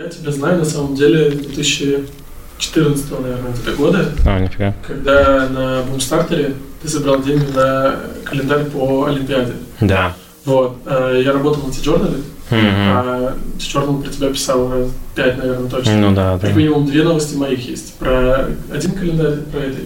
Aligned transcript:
Я 0.00 0.06
тебя 0.08 0.30
знаю 0.30 0.58
на 0.58 0.64
самом 0.64 0.94
деле 0.94 1.28
2014 1.30 3.10
наверное, 3.20 3.50
где-то 3.52 3.76
года, 3.76 4.08
А, 4.24 4.38
нифига. 4.38 4.72
когда 4.86 5.48
на 5.48 5.82
Бумстартере 5.90 6.54
ты 6.80 6.88
собрал 6.88 7.20
деньги 7.20 7.50
на 7.52 7.96
календарь 8.22 8.66
по 8.66 9.06
Олимпиаде. 9.06 9.54
Да. 9.80 10.14
Вот. 10.44 10.76
э, 10.86 11.22
Я 11.24 11.32
работал 11.32 11.64
на 11.66 11.72
T-Journal, 11.72 12.14
Мгм. 12.50 12.60
а 12.60 13.36
T-Journal 13.58 14.00
про 14.04 14.08
тебя 14.12 14.28
писал 14.28 14.70
раз 14.70 14.88
пять, 15.16 15.36
наверное, 15.36 15.68
точно. 15.68 15.96
Ну 15.96 16.14
да, 16.14 16.38
Как 16.40 16.42
да. 16.50 16.56
минимум 16.56 16.86
две 16.86 17.02
новости 17.02 17.34
моих 17.34 17.68
есть. 17.68 17.94
Про 17.94 18.50
один 18.72 18.92
календарь, 18.92 19.38
про 19.50 19.58
это. 19.62 19.78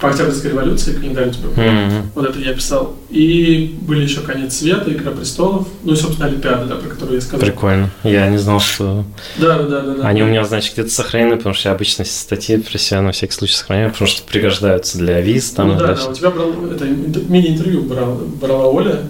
По 0.00 0.10
Октябрьской 0.10 0.50
революции 0.50 0.92
календарь 0.92 1.28
у 1.28 1.30
тебя 1.30 1.48
был. 1.48 1.62
Мгм. 1.62 2.10
Вот 2.14 2.26
это 2.28 2.38
я 2.38 2.52
писал. 2.52 2.96
И 3.08 3.76
были 3.80 4.02
еще 4.02 4.20
«Конец 4.20 4.56
света», 4.58 4.92
«Игра 4.92 5.10
престолов», 5.10 5.66
ну 5.84 5.94
и, 5.94 5.96
собственно, 5.96 6.28
Олимпиада, 6.28 6.66
да, 6.66 6.74
про 6.76 6.90
которую 6.90 7.14
я 7.14 7.20
сказал. 7.22 7.40
Прикольно. 7.40 7.90
Я 8.04 8.28
не 8.28 8.36
знал, 8.36 8.60
что 8.60 9.06
Да, 9.38 9.56
да, 9.56 9.62
да, 9.64 9.80
да. 9.80 9.94
да. 9.94 10.06
они 10.08 10.22
у 10.22 10.26
меня, 10.26 10.44
значит, 10.44 10.74
где-то 10.74 10.90
сохранены, 10.90 11.38
потому 11.38 11.54
что 11.54 11.70
я 11.70 11.74
обычно 11.74 12.04
статьи 12.04 12.58
про 12.58 12.76
себя 12.76 13.00
на 13.00 13.12
всякий 13.12 13.32
случай 13.32 13.54
сохраняю, 13.54 13.90
потому 13.90 14.06
что 14.08 14.22
пригождаются 14.24 14.98
для 14.98 15.18
виз, 15.22 15.50
там, 15.52 15.68
ну 15.68 15.78
да, 15.78 15.94
да, 15.94 16.06
у 16.08 16.12
тебя 16.12 16.30
брал, 16.30 16.50
это, 16.70 16.84
интер- 16.84 17.30
мини-интервью 17.30 17.82
брал, 17.84 18.16
брала 18.40 18.66
Оля, 18.66 19.00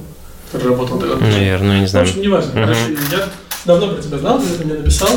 которая 0.53 0.77
работала 0.77 1.01
тогда. 1.01 1.17
Наверное, 1.17 1.75
я 1.75 1.81
не 1.81 1.87
В 1.87 1.91
знаю. 1.91 2.07
общем, 2.07 2.23
неважно. 2.23 2.51
Короче, 2.55 2.79
я 3.11 3.29
давно 3.65 3.89
про 3.93 4.01
тебя 4.01 4.19
знал, 4.19 4.39
ты 4.41 4.47
это 4.55 4.65
мне 4.65 4.75
написал. 4.75 5.11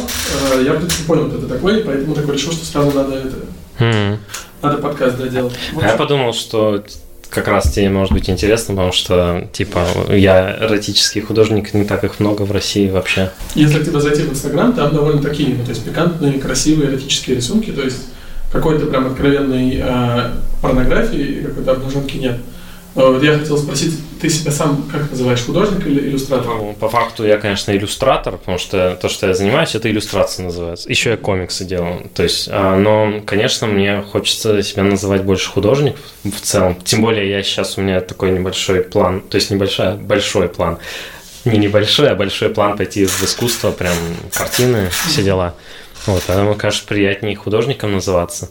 э, 0.53 0.63
Я, 0.65 0.73
в 0.73 0.77
принципе, 0.77 1.03
понял, 1.05 1.27
кто 1.29 1.37
ты 1.37 1.45
такой, 1.45 1.83
поэтому 1.83 2.15
такой 2.15 2.33
решил, 2.33 2.51
что 2.53 2.65
сразу 2.65 2.89
надо 2.91 3.13
это, 3.13 3.35
Мгм. 3.77 4.17
Надо 4.61 4.77
подкаст 4.77 5.17
доделать. 5.17 5.53
В 5.73 5.79
А 5.79 5.87
я 5.87 5.95
подумал, 5.95 6.33
что 6.33 6.83
как 7.29 7.47
раз 7.47 7.71
тебе 7.71 7.89
может 7.89 8.11
быть 8.11 8.29
интересно, 8.29 8.75
потому 8.75 8.91
что, 8.91 9.47
типа, 9.53 9.85
я 10.09 10.57
эротический 10.61 11.21
художник, 11.21 11.73
не 11.73 11.85
так 11.85 12.03
их 12.03 12.19
много 12.19 12.41
в 12.43 12.51
России 12.51 12.89
вообще. 12.89 13.31
Если 13.55 13.79
к 13.79 13.85
тебе 13.85 13.99
зайти 13.99 14.23
в 14.23 14.31
Инстаграм, 14.31 14.73
там 14.73 14.93
довольно 14.93 15.21
такие, 15.21 15.55
ну, 15.55 15.63
то 15.63 15.69
есть 15.69 15.83
пикантные, 15.83 16.39
красивые 16.39 16.89
эротические 16.89 17.35
рисунки, 17.35 17.71
то 17.71 17.81
есть 17.81 18.07
какой-то 18.51 18.87
прям 18.87 19.07
откровенной 19.07 19.79
э, 19.81 20.31
порнографии 20.61 21.19
и 21.19 21.43
какой-то 21.43 21.71
обнаженки 21.71 22.17
нет. 22.17 22.37
Вот 23.07 23.23
я 23.23 23.37
хотел 23.37 23.57
спросить, 23.57 23.93
ты 24.19 24.29
себя 24.29 24.51
сам 24.51 24.83
как 24.91 25.09
называешь, 25.09 25.45
художник 25.45 25.87
или 25.87 26.09
иллюстратор? 26.09 26.47
Ну, 26.47 26.75
По 26.77 26.89
факту 26.89 27.25
я, 27.25 27.37
конечно, 27.37 27.71
иллюстратор, 27.71 28.37
потому 28.37 28.57
что 28.57 28.97
то, 29.01 29.07
что 29.07 29.27
я 29.27 29.33
занимаюсь, 29.33 29.73
это 29.73 29.89
иллюстрация 29.89 30.43
называется. 30.45 30.89
Еще 30.89 31.11
я 31.11 31.17
комиксы 31.17 31.63
делаю. 31.63 32.09
То 32.13 32.23
есть, 32.23 32.49
а, 32.51 32.75
но, 32.75 33.21
конечно, 33.25 33.67
мне 33.67 34.01
хочется 34.01 34.61
себя 34.63 34.83
называть 34.83 35.23
больше 35.23 35.49
художник 35.49 35.95
в 36.25 36.41
целом. 36.41 36.75
Тем 36.83 37.01
более 37.01 37.29
я 37.29 37.41
сейчас 37.41 37.77
у 37.77 37.81
меня 37.81 38.01
такой 38.01 38.31
небольшой 38.31 38.81
план, 38.81 39.21
то 39.21 39.35
есть 39.35 39.49
небольшой, 39.49 39.95
большой 39.95 40.49
план. 40.49 40.77
Не 41.45 41.57
небольшой, 41.57 42.09
а 42.09 42.15
большой 42.15 42.49
план 42.49 42.75
пойти 42.75 43.05
в 43.05 43.23
искусство, 43.23 43.71
прям 43.71 43.95
картины, 44.33 44.89
все 45.07 45.23
дела. 45.23 45.55
Вот, 46.05 46.23
поэтому, 46.27 46.55
конечно, 46.55 46.85
приятнее 46.85 47.37
художником 47.37 47.93
называться. 47.93 48.49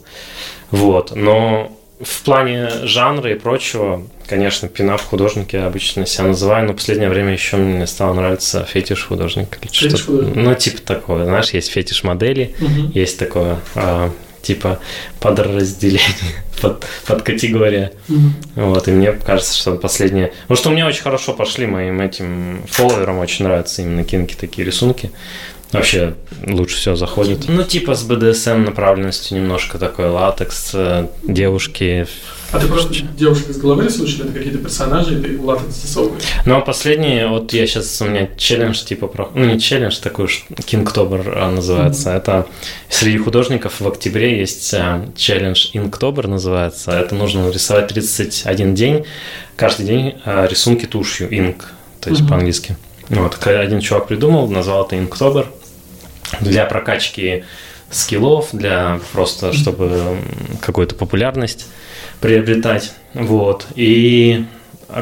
Вот, 0.71 1.15
но 1.15 1.78
в 1.99 2.23
плане 2.23 2.69
жанра 2.83 3.31
и 3.31 3.35
прочего, 3.35 4.03
конечно, 4.27 4.67
пинап 4.69 5.01
художник 5.01 5.53
я 5.53 5.65
обычно 5.67 6.05
себя 6.05 6.27
называю, 6.27 6.65
но 6.67 6.73
в 6.73 6.77
последнее 6.77 7.09
время 7.09 7.33
еще 7.33 7.57
мне 7.57 7.85
стало 7.87 8.13
нравиться 8.13 8.63
фетиш 8.63 9.05
художник. 9.05 9.57
Фетиш 9.61 10.05
художник. 10.05 10.35
Ну, 10.35 10.55
типа 10.55 10.81
такое, 10.81 11.25
знаешь, 11.25 11.49
есть 11.51 11.69
фетиш 11.71 12.03
модели, 12.03 12.55
Мгм. 12.59 12.91
есть 12.93 13.19
такое, 13.19 13.59
а, 13.75 14.11
типа, 14.41 14.79
подразделение, 15.19 16.01
под, 16.61 16.85
подкатегория. 17.05 17.91
Мгм. 18.07 18.33
Вот, 18.55 18.87
и 18.87 18.91
мне 18.91 19.11
кажется, 19.11 19.53
что 19.57 19.75
последнее... 19.75 20.31
Потому 20.43 20.57
что 20.57 20.69
меня 20.69 20.87
очень 20.87 21.01
хорошо 21.01 21.33
пошли 21.33 21.67
моим 21.67 21.99
этим 21.99 22.63
фолловерам, 22.69 23.19
очень 23.19 23.43
нравятся 23.45 23.81
именно 23.81 24.03
кинки 24.05 24.35
такие 24.39 24.65
рисунки. 24.65 25.11
Вообще 25.71 26.15
лучше 26.47 26.77
всего 26.77 26.95
заходит. 26.95 27.47
Ну, 27.47 27.63
типа 27.63 27.93
с 27.93 28.07
BDSM 28.07 28.65
направленностью 28.65 29.37
немножко 29.37 29.77
такой 29.77 30.09
латекс, 30.09 30.71
э, 30.73 31.07
девушки. 31.23 32.07
А 32.51 32.59
ты 32.59 32.65
просто 32.65 32.95
девушек 33.15 33.49
из 33.49 33.57
головы 33.57 33.83
рисуешь 33.83 34.15
или 34.15 34.23
это 34.23 34.33
какие-то 34.33 34.57
персонажи, 34.57 35.19
и 35.19 35.21
ты 35.21 35.39
латекс 35.39 35.83
рисовываешь? 35.83 36.23
Но 36.45 36.61
последнее, 36.61 37.27
вот 37.27 37.53
я 37.53 37.67
сейчас, 37.67 38.01
у 38.01 38.05
меня 38.05 38.27
челлендж 38.35 38.83
типа, 38.83 39.05
про... 39.05 39.29
ну 39.35 39.45
не 39.45 39.59
челлендж, 39.59 39.99
такой 39.99 40.25
уж 40.25 40.45
Кингтобер 40.65 41.37
а, 41.37 41.51
называется. 41.51 42.15
Это 42.15 42.47
среди 42.89 43.19
художников 43.19 43.79
в 43.79 43.87
октябре 43.87 44.39
есть 44.39 44.73
а, 44.73 45.07
челлендж 45.15 45.67
Инктобер 45.73 46.27
называется. 46.27 46.91
Это 46.91 47.13
нужно 47.13 47.45
нарисовать 47.45 47.89
31 47.89 48.73
день, 48.73 49.05
каждый 49.55 49.85
день 49.85 50.15
а, 50.25 50.47
рисунки 50.47 50.87
тушью, 50.87 51.27
инк, 51.29 51.73
то 52.01 52.09
есть 52.09 52.21
Мгм. 52.21 52.29
по-английски. 52.29 52.75
Вот, 53.09 53.45
один 53.45 53.79
чувак 53.81 54.07
придумал, 54.07 54.49
назвал 54.49 54.85
это 54.85 54.97
Инктобер 54.97 55.47
для 56.39 56.65
прокачки 56.65 57.43
скиллов, 57.91 58.49
для 58.53 58.99
просто, 59.11 59.53
чтобы 59.53 60.19
какую-то 60.61 60.95
популярность 60.95 61.67
приобретать. 62.21 62.93
Вот. 63.13 63.65
И 63.75 64.45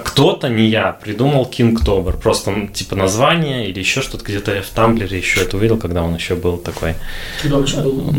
кто-то, 0.04 0.50
не 0.50 0.68
я, 0.68 0.92
придумал 0.92 1.46
Кингтобер. 1.46 2.18
Просто 2.18 2.68
типа 2.74 2.96
название 2.96 3.70
или 3.70 3.80
еще 3.80 4.02
что-то. 4.02 4.26
Где-то 4.26 4.56
я 4.56 4.62
в 4.62 4.68
Тамблере 4.68 5.18
еще 5.18 5.42
это 5.42 5.58
увидел, 5.58 5.78
когда 5.78 6.04
он 6.04 6.16
еще 6.16 6.36
был 6.36 6.58
такой. 6.58 6.96
Он 7.44 7.64
еще 7.64 7.78
был. 7.78 8.12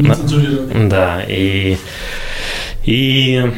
Да, 0.89 1.23
и... 1.27 1.77
И 2.85 3.53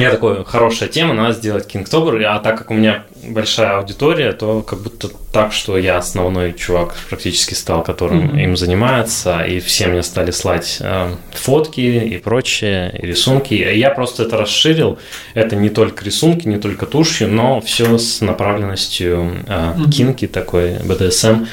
я 0.00 0.10
такой, 0.10 0.44
хорошая 0.44 0.88
тема, 0.88 1.14
надо 1.14 1.32
сделать 1.34 1.66
Кингтобер, 1.66 2.24
а 2.26 2.38
так 2.38 2.58
как 2.58 2.70
у 2.70 2.74
меня 2.74 3.04
большая 3.24 3.78
аудитория, 3.78 4.32
то 4.32 4.62
как 4.62 4.80
будто 4.80 5.08
так, 5.32 5.52
что 5.52 5.76
я 5.78 5.98
основной 5.98 6.52
чувак 6.54 6.94
практически 7.08 7.54
стал, 7.54 7.82
которым 7.82 8.18
Мгм. 8.26 8.38
им 8.38 8.56
занимается, 8.56 9.40
и 9.42 9.60
все 9.60 9.86
мне 9.86 10.02
стали 10.02 10.30
слать 10.30 10.78
э, 10.80 11.14
фотки 11.32 11.80
и 11.80 12.18
прочее, 12.18 12.92
и 13.00 13.06
рисунки. 13.06 13.54
И 13.54 13.78
я 13.78 13.90
просто 13.90 14.24
это 14.24 14.36
расширил. 14.38 14.98
Это 15.34 15.56
не 15.56 15.68
только 15.70 16.04
рисунки, 16.04 16.48
не 16.48 16.58
только 16.58 16.86
тушью, 16.86 17.28
но 17.28 17.60
все 17.60 17.98
с 17.98 18.20
направленностью 18.20 19.36
э, 19.46 19.72
Мгм. 19.76 19.90
кинки 19.90 20.26
такой, 20.26 20.74
BDSM. 20.78 21.46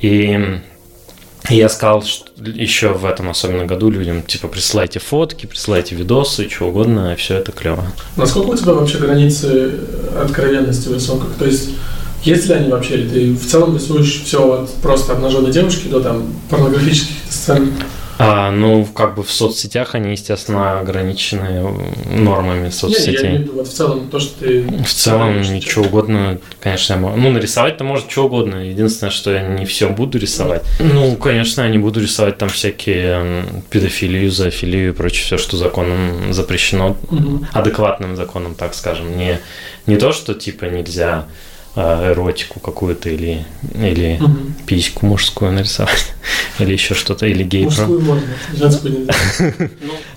И 0.00 0.14
и 0.14 0.38
я 1.50 1.68
сказал 1.68 2.02
что 2.02 2.26
еще 2.42 2.94
в 2.94 3.04
этом 3.04 3.28
особенно 3.28 3.66
году 3.66 3.90
людям, 3.90 4.22
типа, 4.22 4.48
присылайте 4.48 4.98
фотки, 4.98 5.46
присылайте 5.46 5.94
видосы, 5.94 6.48
что 6.48 6.68
угодно, 6.68 7.12
и 7.12 7.16
все 7.16 7.36
это 7.36 7.52
клево. 7.52 7.84
Насколько 8.16 8.48
у 8.48 8.56
тебя 8.56 8.72
вообще 8.72 8.98
границы 8.98 9.72
откровенности 10.18 10.88
в 10.88 10.94
рисунках? 10.94 11.34
То 11.38 11.44
есть, 11.44 11.70
есть 12.22 12.46
ли 12.46 12.54
они 12.54 12.70
вообще, 12.70 12.96
ты 12.96 13.34
в 13.34 13.46
целом 13.46 13.74
рисуешь 13.74 14.22
все 14.24 14.52
от 14.52 14.72
просто 14.74 15.12
обнаженной 15.12 15.52
девушки 15.52 15.88
до 15.88 16.00
там 16.00 16.24
порнографических 16.48 17.16
сцен? 17.28 17.72
А, 18.18 18.50
ну, 18.50 18.84
как 18.84 19.16
бы 19.16 19.22
в 19.24 19.30
соцсетях 19.30 19.94
они, 19.94 20.12
естественно, 20.12 20.78
ограничены 20.80 21.62
нормами 22.06 22.58
Не, 22.60 22.64
я 22.66 22.70
соцсетей. 22.70 23.26
имею 23.26 23.52
в 23.52 23.54
вот 23.56 23.68
в 23.68 23.72
целом 23.72 24.08
то, 24.08 24.20
что 24.20 24.44
ты... 24.44 24.62
В 24.84 24.92
целом, 24.92 25.40
ничего 25.42 25.84
угодно, 25.84 26.38
конечно, 26.60 26.94
я 26.94 27.00
могу. 27.00 27.16
Ну, 27.16 27.30
нарисовать-то 27.30 27.82
может 27.84 28.10
что 28.10 28.26
угодно. 28.26 28.56
Единственное, 28.56 29.10
что 29.10 29.32
я 29.32 29.42
не 29.42 29.64
все 29.64 29.88
буду 29.88 30.18
рисовать. 30.18 30.62
Ну, 30.78 31.16
конечно, 31.16 31.62
я 31.62 31.68
не 31.68 31.78
буду 31.78 32.00
рисовать 32.00 32.38
там 32.38 32.48
всякие 32.48 33.44
педофилию, 33.70 34.30
зоофилию 34.30 34.90
и 34.90 34.92
прочее, 34.92 35.24
все, 35.24 35.38
что 35.38 35.56
законом 35.56 36.32
запрещено. 36.32 36.96
Мгм. 37.10 37.46
адекватным 37.52 38.16
законом, 38.16 38.54
так 38.54 38.74
скажем. 38.74 39.16
Не, 39.16 39.40
не 39.86 39.96
то, 39.96 40.12
что 40.12 40.34
типа 40.34 40.66
нельзя 40.66 41.26
эротику 41.76 42.60
какую-то 42.60 43.08
или, 43.08 43.44
или 43.74 44.18
Мгм. 44.20 44.54
письку 44.66 45.06
мужскую 45.06 45.52
нарисовать, 45.52 46.12
или 46.58 46.72
еще 46.72 46.94
что-то, 46.94 47.26
или 47.26 47.42
гей 47.42 47.64
Мужскую 47.64 48.00
можно, 48.00 48.26
женскую 48.54 48.98
нельзя. 49.00 49.68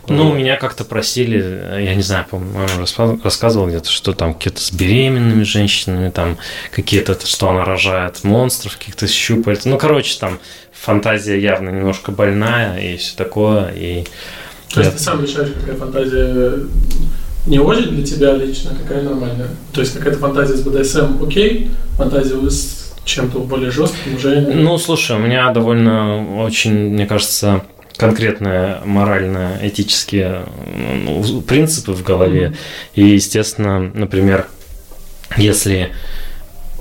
Ну, 0.09 0.33
меня 0.33 0.55
как-то 0.55 0.85
просили, 0.85 1.83
я 1.83 1.93
не 1.93 2.01
знаю, 2.01 2.25
по-моему, 2.29 3.19
рассказывал 3.23 3.67
где-то, 3.67 3.89
что 3.89 4.13
там 4.13 4.33
какие-то 4.35 4.61
с 4.61 4.71
беременными 4.71 5.43
женщинами, 5.43 6.09
там 6.11 6.37
какие-то, 6.71 7.17
что 7.25 7.49
она 7.49 7.65
рожает 7.65 8.23
монстров, 8.23 8.77
каких-то 8.77 9.05
щупальц. 9.05 9.65
Ну, 9.65 9.77
короче, 9.77 10.17
там 10.17 10.39
фантазия 10.71 11.37
явно 11.37 11.71
немножко 11.71 12.13
больная 12.13 12.79
и 12.79 12.95
все 12.95 13.17
такое. 13.17 13.73
И 13.75 14.05
То 14.73 14.79
есть 14.79 14.93
ты 14.95 14.99
сам 15.03 15.21
решаешь, 15.23 15.49
какая 15.59 15.75
фантазия 15.75 16.53
не 17.47 17.59
очень 17.59 17.89
для 17.91 18.03
тебя 18.03 18.33
лично, 18.33 18.71
какая 18.75 19.03
нормальная. 19.03 19.49
То 19.73 19.81
есть 19.81 19.93
какая-то 19.93 20.19
фантазия 20.19 20.55
с 20.55 20.61
БДСМ 20.61 21.23
окей, 21.23 21.71
фантазия 21.97 22.35
с 22.49 22.93
чем-то 23.05 23.39
более 23.39 23.71
жестким 23.71 24.15
уже... 24.15 24.41
Ну, 24.41 24.77
слушай, 24.77 25.15
у 25.15 25.19
меня 25.19 25.49
довольно 25.51 26.41
очень, 26.43 26.89
мне 26.89 27.07
кажется, 27.07 27.63
конкретные 27.95 28.81
морально-этические 28.85 30.43
ну, 31.03 31.41
принципы 31.41 31.93
в 31.93 32.03
голове. 32.03 32.53
И, 32.95 33.05
естественно, 33.05 33.79
например, 33.79 34.47
если 35.37 35.91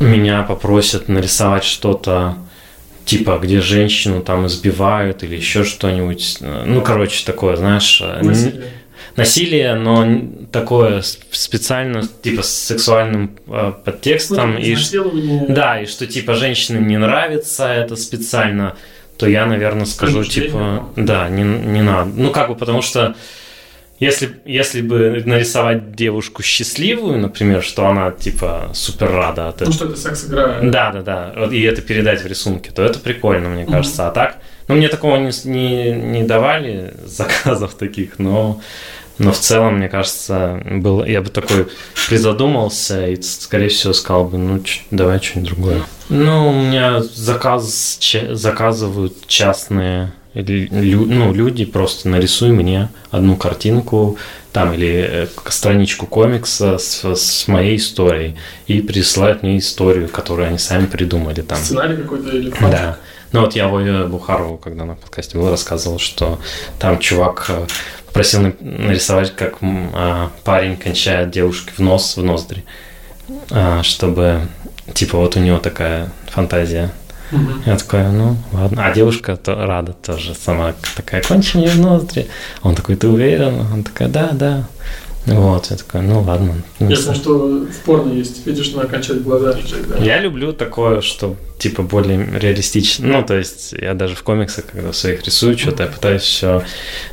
меня 0.01 0.43
попросят 0.43 1.09
нарисовать 1.09 1.65
что-то 1.65 2.37
типа, 3.07 3.39
где 3.41 3.61
женщину 3.61 4.21
там 4.21 4.47
избивают 4.47 5.23
или 5.23 5.37
еще 5.37 5.63
что-нибудь, 5.63 6.39
ну, 6.41 6.83
короче, 6.83 7.25
такое, 7.25 7.57
знаешь, 7.57 8.03
Насилие. 8.21 8.65
Насилие, 9.17 9.75
но 9.75 10.23
такое 10.53 11.03
специально, 11.31 12.07
типа, 12.23 12.43
с 12.43 12.51
сексуальным 12.51 13.37
э, 13.47 13.73
подтекстом, 13.85 14.55
Ну, 14.55 14.59
и 14.59 14.77
да, 15.49 15.81
и 15.81 15.87
что 15.87 16.07
типа 16.07 16.35
женщине 16.35 16.81
не 16.81 16.99
нравится 16.99 17.69
это 17.69 17.97
специально, 17.97 18.77
то 19.17 19.27
я, 19.27 19.47
наверное, 19.47 19.87
скажу, 19.87 20.25
типа, 20.25 20.91
да, 20.97 21.29
не, 21.29 21.43
не 21.43 21.83
надо. 21.83 22.11
Ну, 22.15 22.31
как 22.31 22.49
бы, 22.49 22.55
потому 22.55 22.83
что 22.83 23.15
если, 23.99 24.37
если 24.45 24.83
бы 24.83 25.23
нарисовать 25.25 25.95
девушку 25.95 26.43
счастливую, 26.43 27.19
например, 27.19 27.63
что 27.63 27.87
она, 27.87 28.11
типа, 28.11 28.71
супер 28.75 29.11
рада 29.11 29.49
от 29.49 29.57
этого. 29.57 29.69
Ну, 29.69 29.73
что 29.73 29.85
это 29.87 29.97
секс-игра. 29.97 30.59
Да, 30.63 30.93
да, 30.93 31.01
да. 31.01 31.49
И 31.51 31.63
это 31.63 31.81
передать 31.81 32.23
в 32.23 32.27
рисунке, 32.27 32.71
то 32.73 32.83
это 32.83 32.99
прикольно, 32.99 33.49
мне 33.49 33.65
кажется. 33.65 34.03
Mm-hmm. 34.03 34.09
А 34.09 34.11
так, 34.11 34.39
ну, 34.69 34.75
мне 34.75 34.89
такого 34.89 35.17
не, 35.17 35.31
не, 35.45 35.93
не 35.93 36.25
давали 36.25 36.93
заказов 37.07 37.75
таких, 37.75 38.19
но 38.19 38.61
но 39.19 39.33
в 39.33 39.39
целом, 39.39 39.79
мне 39.79 39.89
кажется, 39.89 40.61
был, 40.65 41.05
я 41.05 41.23
бы 41.23 41.31
такой 41.31 41.69
призадумался 42.09 43.09
и, 43.09 43.21
скорее 43.23 43.69
всего, 43.69 43.93
сказал 43.93 44.25
бы, 44.25 44.39
ну, 44.39 44.63
давай 44.91 45.21
что-нибудь 45.21 45.53
другое. 45.53 45.83
Ну, 46.09 46.51
у 46.51 46.53
меня 46.53 47.03
заказ, 47.03 47.99
заказывают 48.31 49.27
частные 49.27 50.13
лю, 50.35 51.07
ну, 51.07 51.33
люди, 51.33 51.65
просто 51.65 52.09
нарисуй 52.09 52.51
мне 52.51 52.91
одну 53.11 53.37
картинку 53.37 54.19
там 54.53 54.73
или 54.73 55.07
э, 55.09 55.27
страничку 55.49 56.07
комикса 56.07 56.79
с, 56.79 57.05
с 57.05 57.49
моей 57.49 57.77
историей 57.77 58.37
и 58.67 58.81
присылают 58.81 59.43
мне 59.43 59.59
историю, 59.59 60.09
которую 60.09 60.49
они 60.49 60.59
сами 60.59 60.87
придумали 60.87 61.43
там. 61.43 61.59
Сценарий 61.59 61.97
какой-то 61.97 62.37
или 62.37 62.51
фанчик? 62.51 62.71
Да. 62.71 62.99
Ну 63.33 63.41
вот 63.41 63.55
я 63.55 63.69
Вове 63.69 64.05
Бухарову, 64.05 64.57
когда 64.57 64.85
на 64.85 64.95
подкасте 64.95 65.37
был, 65.37 65.51
рассказывал, 65.51 65.99
что 65.99 66.39
там 66.79 66.99
чувак 66.99 67.47
э, 67.49 67.67
просил 68.17 68.55
нарисовать, 68.61 69.37
как 69.37 69.59
а, 69.63 70.31
парень 70.43 70.77
кончает 70.77 71.31
девушке 71.31 71.71
в 71.77 71.81
нос, 71.81 72.17
в 72.17 72.25
ноздри, 72.25 72.65
а, 73.51 73.83
чтобы, 73.83 74.49
типа, 74.95 75.19
вот 75.19 75.37
у 75.37 75.41
него 75.41 75.59
такая 75.59 76.11
фантазия. 76.31 76.91
Угу. 77.31 77.51
Я 77.67 77.77
такой, 77.77 78.09
ну, 78.09 78.37
ладно. 78.53 78.87
А 78.87 78.93
девушка 78.95 79.37
то 79.37 79.55
рада 79.55 79.93
тоже 79.93 80.35
сама 80.35 80.75
такая, 80.97 81.23
кончи 81.23 81.59
мне 81.59 81.69
в 81.69 81.79
ноздри. 81.79 82.27
Он 82.63 82.75
такой, 82.75 82.97
ты 82.97 83.09
уверен? 83.09 83.61
Он 83.73 83.83
такой, 83.85 84.09
да, 84.09 84.31
да. 84.33 84.65
Вот, 85.27 85.71
я 85.71 85.77
такой, 85.77 86.03
ну 86.03 86.21
ладно. 86.23 86.55
Я 86.79 86.97
знаю, 86.97 87.19
что 87.19 87.67
в 87.67 87.79
порно 87.85 88.13
есть, 88.13 88.47
видишь, 88.47 88.73
надо 88.73 88.87
кончать 88.87 89.23
глаза 89.23 89.55
да? 89.89 89.97
Я 89.99 90.21
люблю 90.21 90.53
такое, 90.53 91.01
что 91.01 91.37
типа 91.59 91.83
более 91.83 92.25
реалистично. 92.39 93.09
Ну, 93.09 93.25
то 93.25 93.37
есть 93.37 93.73
я 93.73 93.95
даже 93.95 94.15
в 94.15 94.23
комиксах, 94.23 94.67
когда 94.67 94.93
своих 94.93 95.25
рисую 95.25 95.59
что-то, 95.59 95.83
я 95.83 95.89
пытаюсь 95.89 96.23
все 96.23 96.65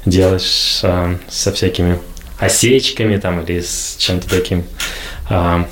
делать 0.06 0.80
а, 0.83 1.18
со 1.27 1.51
всякими 1.51 2.00
осечками 2.38 3.18
там 3.18 3.42
или 3.42 3.62
с 3.62 3.95
чем-то 3.98 4.30
таким 4.30 4.63
а, 5.27 5.68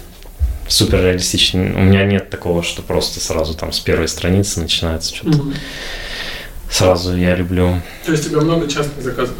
супер 0.68 1.02
реалистичным. 1.02 1.76
У 1.76 1.82
меня 1.82 2.06
нет 2.06 2.32
такого, 2.32 2.64
что 2.64 2.82
просто 2.82 3.20
сразу 3.20 3.54
там 3.54 3.72
с 3.72 3.80
первой 3.80 4.08
страницы 4.08 4.62
начинается 4.62 5.16
что-то. 5.16 5.38
Mm-hmm. 5.38 5.56
Сразу 6.72 7.16
я 7.16 7.36
люблю. 7.36 7.82
То 8.06 8.14
есть 8.14 8.26
у 8.26 8.30
тебя 8.30 8.42
много 8.42 8.68
частных 8.68 9.04
заказов? 9.04 9.36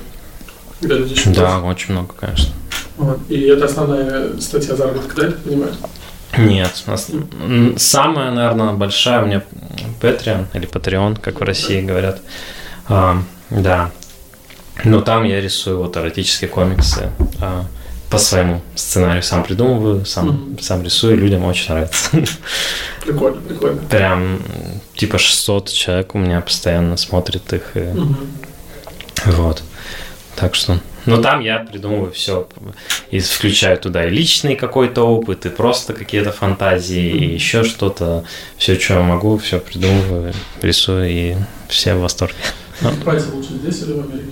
Да, 0.82 1.62
очень 1.62 1.94
много, 1.94 2.14
конечно. 2.14 2.54
Вот. 3.02 3.20
И 3.30 3.42
это 3.48 3.66
основная 3.66 4.40
статья 4.40 4.76
заработка, 4.76 5.16
да, 5.16 5.28
я 5.28 5.32
понимаю? 5.32 5.74
Нет, 6.38 6.84
самая, 7.78 8.32
наверное, 8.32 8.74
большая 8.74 9.24
у 9.24 9.26
меня 9.26 9.44
Patreon 10.00 10.46
или 10.54 10.70
Patreon, 10.70 11.20
как 11.20 11.40
в 11.40 11.44
России 11.44 11.82
говорят. 11.82 12.22
А, 12.88 13.22
да. 13.50 13.92
Но 14.84 15.02
там 15.02 15.24
я 15.24 15.42
рисую 15.42 15.80
вот 15.80 15.98
эротические 15.98 16.50
комиксы 16.50 17.10
а, 17.42 17.66
по 18.12 18.20
своему 18.20 18.62
сценарию. 18.76 19.24
Сам 19.24 19.44
придумываю, 19.44 20.06
сам, 20.06 20.30
mm-hmm. 20.30 20.62
сам 20.62 20.84
рисую, 20.84 21.18
людям 21.18 21.44
очень 21.44 21.72
нравится. 21.72 22.12
Прикольно, 23.04 23.42
прикольно. 23.42 23.82
Прям 23.90 24.40
типа 24.96 25.18
600 25.18 25.70
человек 25.72 26.14
у 26.14 26.20
меня 26.20 26.40
постоянно 26.40 26.98
смотрит 26.98 27.52
их. 27.52 27.72
И... 27.74 27.80
Mm-hmm. 27.80 28.16
Вот. 29.26 29.64
Так 30.36 30.54
что 30.54 30.80
но 31.06 31.22
там 31.22 31.40
я 31.40 31.60
придумываю 31.60 32.12
все, 32.12 32.48
и 33.10 33.20
включаю 33.20 33.78
туда 33.78 34.06
и 34.06 34.10
личный 34.10 34.56
какой-то 34.56 35.04
опыт, 35.04 35.46
и 35.46 35.50
просто 35.50 35.94
какие-то 35.94 36.32
фантазии, 36.32 37.10
и 37.10 37.34
еще 37.34 37.64
что-то. 37.64 38.24
Все, 38.58 38.80
что 38.80 38.96
я 38.96 39.02
могу, 39.02 39.38
все 39.38 39.60
придумываю, 39.60 40.34
рисую, 40.62 41.10
и 41.10 41.36
все 41.68 41.96
в 41.96 42.02
восторге. 42.02 42.36
Покупается 42.82 43.34
лучше 43.34 43.54
здесь 43.54 43.82
или 43.84 43.94
в 43.94 44.00
Америке? 44.00 44.32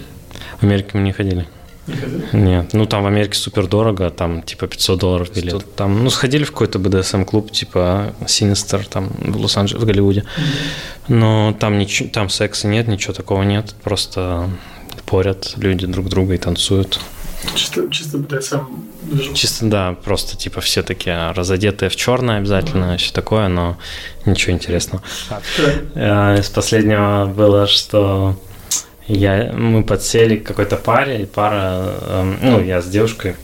В 0.60 0.64
Америке 0.64 0.90
мы 0.94 1.02
не 1.02 1.12
ходили. 1.12 1.48
Не 1.88 1.96
ходили? 1.96 2.24
Нет, 2.34 2.74
ну 2.74 2.86
там 2.86 3.04
в 3.04 3.08
Америке 3.08 3.36
супер 3.36 3.68
дорого, 3.68 4.10
там 4.10 4.42
типа 4.42 4.68
500 4.68 5.00
долларов 5.00 5.34
билет. 5.34 5.76
Там, 5.76 6.04
ну, 6.04 6.10
сходили 6.10 6.44
в 6.44 6.52
какой-то 6.52 6.80
BDSM-клуб, 6.80 7.52
типа 7.52 8.14
Sinister, 8.22 8.88
там 8.88 9.10
в 9.20 9.38
Лос-Анджелесе, 9.38 9.84
в 9.84 9.88
Голливуде. 9.88 10.26
Но 11.08 11.56
там, 11.60 11.80
ничего, 11.80 12.10
там 12.10 12.30
секса 12.30 12.68
нет, 12.68 12.88
ничего 12.88 13.14
такого 13.14 13.44
нет, 13.44 13.74
просто 13.84 14.50
порят 15.10 15.54
люди 15.58 15.88
друг 15.88 16.08
друга 16.08 16.36
и 16.36 16.38
танцуют. 16.38 17.00
Чисто, 17.56 17.90
чисто 17.90 18.18
движу. 18.18 19.34
Чисто, 19.34 19.66
да, 19.66 19.96
просто 20.04 20.38
типа 20.38 20.62
все 20.62 20.84
такие 20.84 21.32
разодетые 21.32 21.90
в 21.90 21.96
черное 21.96 22.38
обязательно, 22.38 22.94
mm-hmm. 22.94 22.98
все 22.98 23.14
такое, 23.14 23.48
но 23.48 23.78
ничего 24.26 24.54
интересного. 24.54 25.02
Okay. 25.58 26.40
Из 26.40 26.50
последнего 26.50 27.26
было, 27.26 27.66
что 27.66 28.40
я, 29.08 29.52
мы 29.54 29.84
подсели 29.84 30.36
к 30.36 30.46
какой-то 30.46 30.76
паре, 30.76 31.24
и 31.24 31.26
пара, 31.26 31.94
эм, 32.02 32.38
ну, 32.42 32.64
я 32.64 32.82
с 32.82 32.88
девушкой 32.88 33.36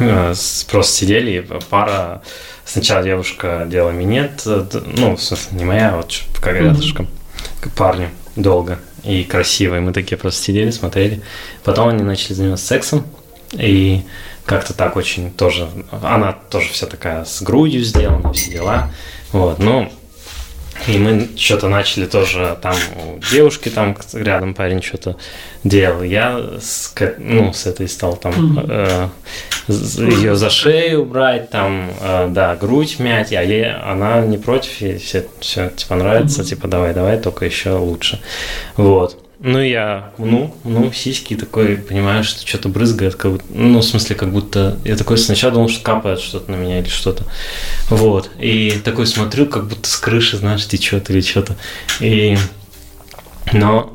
э, 0.00 0.34
просто 0.70 0.92
сидели, 0.92 1.30
и 1.30 1.60
пара, 1.70 2.22
сначала 2.64 3.04
девушка 3.04 3.66
делала 3.68 3.92
минет, 3.92 4.42
э, 4.46 4.64
ну, 4.96 5.16
в 5.16 5.22
смысле, 5.22 5.58
не 5.58 5.64
моя, 5.64 5.92
а 5.92 5.96
вот 5.98 6.22
как 6.40 6.56
рядышком, 6.56 7.06
mm-hmm. 7.06 7.68
к 7.68 7.70
парню, 7.72 8.08
долго 8.34 8.78
и 9.04 9.24
красивой. 9.24 9.80
Мы 9.80 9.92
такие 9.92 10.16
просто 10.16 10.42
сидели, 10.42 10.70
смотрели. 10.70 11.22
Потом 11.64 11.88
они 11.88 12.02
начали 12.02 12.34
заниматься 12.34 12.66
сексом, 12.66 13.04
и 13.52 14.02
как-то 14.44 14.74
так 14.74 14.96
очень 14.96 15.30
тоже... 15.32 15.68
Она 16.02 16.32
тоже 16.32 16.68
вся 16.70 16.86
такая 16.86 17.24
с 17.24 17.42
грудью 17.42 17.82
сделана, 17.82 18.32
все 18.32 18.50
дела. 18.50 18.90
Вот, 19.32 19.58
ну, 19.58 19.90
и 20.88 20.98
мы 20.98 21.28
что-то 21.36 21.68
начали 21.68 22.06
тоже, 22.06 22.58
там 22.60 22.74
у 22.96 23.18
девушки 23.32 23.68
там 23.68 23.96
рядом 24.14 24.54
парень 24.54 24.82
что-то 24.82 25.16
делал. 25.64 26.02
Я 26.02 26.40
с, 26.60 26.92
ну, 27.18 27.52
с 27.52 27.66
этой 27.66 27.88
стал 27.88 28.16
там 28.16 28.58
э, 28.68 29.08
ее 29.68 30.34
за 30.34 30.50
шею 30.50 31.04
брать, 31.04 31.50
там, 31.50 31.90
э, 32.00 32.28
да, 32.30 32.56
грудь 32.56 32.98
мять, 32.98 33.32
а 33.32 33.42
ей, 33.42 33.72
она 33.72 34.20
не 34.22 34.38
против, 34.38 34.80
ей 34.80 34.98
все, 34.98 35.26
все 35.40 35.70
типа 35.70 35.94
нравится, 35.94 36.44
типа 36.44 36.68
давай, 36.68 36.94
давай, 36.94 37.18
только 37.18 37.44
еще 37.44 37.72
лучше. 37.72 38.20
Вот. 38.76 39.18
Ну, 39.44 39.60
я, 39.60 40.12
ну, 40.18 40.54
ну, 40.62 40.92
сиськи 40.92 41.34
такой, 41.34 41.76
понимаю, 41.76 42.22
что 42.22 42.46
что-то 42.46 42.68
брызгает, 42.68 43.16
как 43.16 43.32
будто, 43.32 43.44
ну, 43.52 43.80
в 43.80 43.84
смысле, 43.84 44.14
как 44.14 44.30
будто, 44.30 44.78
я 44.84 44.94
такой 44.94 45.18
сначала 45.18 45.52
думал, 45.52 45.68
что 45.68 45.82
капает 45.82 46.20
что-то 46.20 46.52
на 46.52 46.54
меня 46.54 46.78
или 46.78 46.88
что-то, 46.88 47.24
вот, 47.90 48.30
и 48.38 48.80
такой 48.84 49.04
смотрю, 49.08 49.46
как 49.46 49.66
будто 49.66 49.88
с 49.88 49.96
крыши, 49.96 50.36
знаешь, 50.36 50.68
течет 50.68 51.10
или 51.10 51.20
что-то, 51.22 51.56
и, 51.98 52.38
но, 53.52 53.92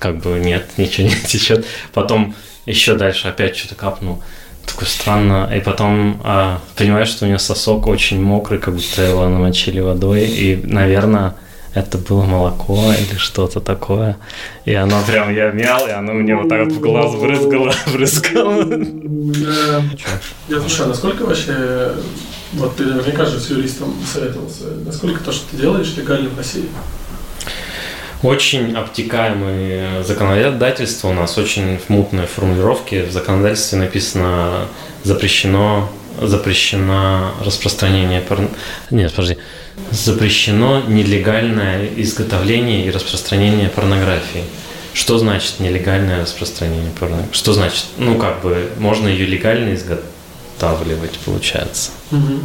как 0.00 0.18
бы, 0.22 0.40
нет, 0.40 0.66
ничего 0.76 1.06
не 1.06 1.14
течет, 1.14 1.64
потом 1.94 2.34
еще 2.66 2.96
дальше 2.96 3.28
опять 3.28 3.56
что-то 3.56 3.76
капнул, 3.76 4.20
такое 4.66 4.88
странно, 4.88 5.48
и 5.54 5.60
потом 5.60 6.20
а, 6.24 6.60
понимаешь, 6.74 7.10
что 7.10 7.26
у 7.26 7.28
нее 7.28 7.38
сосок 7.38 7.86
очень 7.86 8.20
мокрый, 8.20 8.58
как 8.58 8.74
будто 8.74 9.02
его 9.02 9.28
намочили 9.28 9.78
водой, 9.78 10.24
и, 10.24 10.60
наверное, 10.64 11.36
это 11.74 11.98
было 11.98 12.22
молоко 12.22 12.92
или 12.92 13.16
что-то 13.16 13.60
такое. 13.60 14.16
И 14.64 14.74
оно 14.74 15.02
прям, 15.06 15.34
я 15.34 15.50
мял, 15.50 15.86
и 15.86 15.90
оно 15.90 16.12
мне 16.14 16.34
вот 16.34 16.48
так 16.48 16.64
вот 16.64 16.72
в 16.72 16.80
глаз 16.80 17.14
брызгало, 17.14 17.72
брызгало. 17.92 18.64
Да. 18.64 19.82
Я 20.48 20.60
слушаю, 20.60 20.86
а 20.86 20.88
насколько 20.88 21.22
вообще, 21.22 21.92
вот 22.54 22.76
ты 22.76 22.84
наверняка 22.84 23.24
же 23.24 23.38
с 23.38 23.50
юристом 23.50 23.94
советовался, 24.12 24.64
насколько 24.84 25.22
то, 25.22 25.32
что 25.32 25.48
ты 25.50 25.58
делаешь, 25.58 25.94
легально 25.96 26.30
в 26.30 26.36
России? 26.36 26.68
Очень 28.22 28.74
обтекаемое 28.74 30.02
законодательство 30.02 31.08
у 31.08 31.14
нас, 31.14 31.38
очень 31.38 31.80
мутные 31.88 32.26
формулировки. 32.26 33.06
В 33.08 33.12
законодательстве 33.12 33.78
написано 33.78 34.66
запрещено 35.04 35.88
запрещено 36.20 37.32
распространение 37.44 38.20
порно... 38.20 38.48
Нет, 38.90 39.12
подожди. 39.12 39.38
Запрещено 39.90 40.82
нелегальное 40.82 41.88
изготовление 41.96 42.86
и 42.86 42.90
распространение 42.90 43.68
порнографии. 43.68 44.44
Что 44.92 45.18
значит 45.18 45.60
нелегальное 45.60 46.22
распространение 46.22 46.90
порнографии? 46.98 47.34
Что 47.34 47.52
значит? 47.52 47.86
Ну, 47.96 48.16
как 48.18 48.42
бы, 48.42 48.70
можно 48.78 49.08
ее 49.08 49.26
легально 49.26 49.74
изготавливать, 49.74 51.18
получается. 51.24 51.90
Угу. 52.10 52.40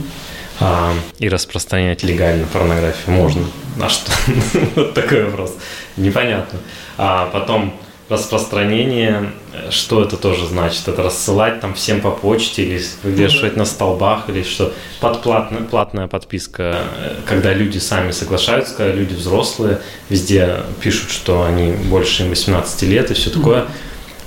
А, 0.59 0.93
и 1.19 1.27
распространять 1.27 2.03
легально 2.03 2.47
порнографию 2.47 3.15
можно. 3.15 3.45
А 3.81 3.89
что? 3.89 4.11
вот 4.75 4.93
такой 4.93 5.25
вопрос. 5.25 5.55
Непонятно. 5.97 6.59
А 6.97 7.27
потом 7.27 7.79
распространение, 8.07 9.31
что 9.71 10.03
это 10.03 10.15
тоже 10.17 10.45
значит? 10.45 10.87
Это 10.87 11.01
рассылать 11.01 11.59
там 11.59 11.73
всем 11.73 12.01
по 12.01 12.11
почте 12.11 12.63
или 12.63 12.81
вывешивать 13.03 13.55
на 13.55 13.65
столбах 13.65 14.29
или 14.29 14.43
что? 14.43 14.73
Подплатная 14.99 15.61
платная 15.63 16.07
подписка, 16.07 16.83
когда 17.25 17.53
люди 17.53 17.79
сами 17.79 18.11
соглашаются, 18.11 18.75
когда 18.75 18.93
люди 18.93 19.15
взрослые, 19.15 19.81
везде 20.09 20.57
пишут, 20.81 21.09
что 21.09 21.43
они 21.43 21.71
больше 21.71 22.27
18 22.29 22.83
лет 22.83 23.11
и 23.11 23.13
все 23.15 23.31
такое. 23.31 23.65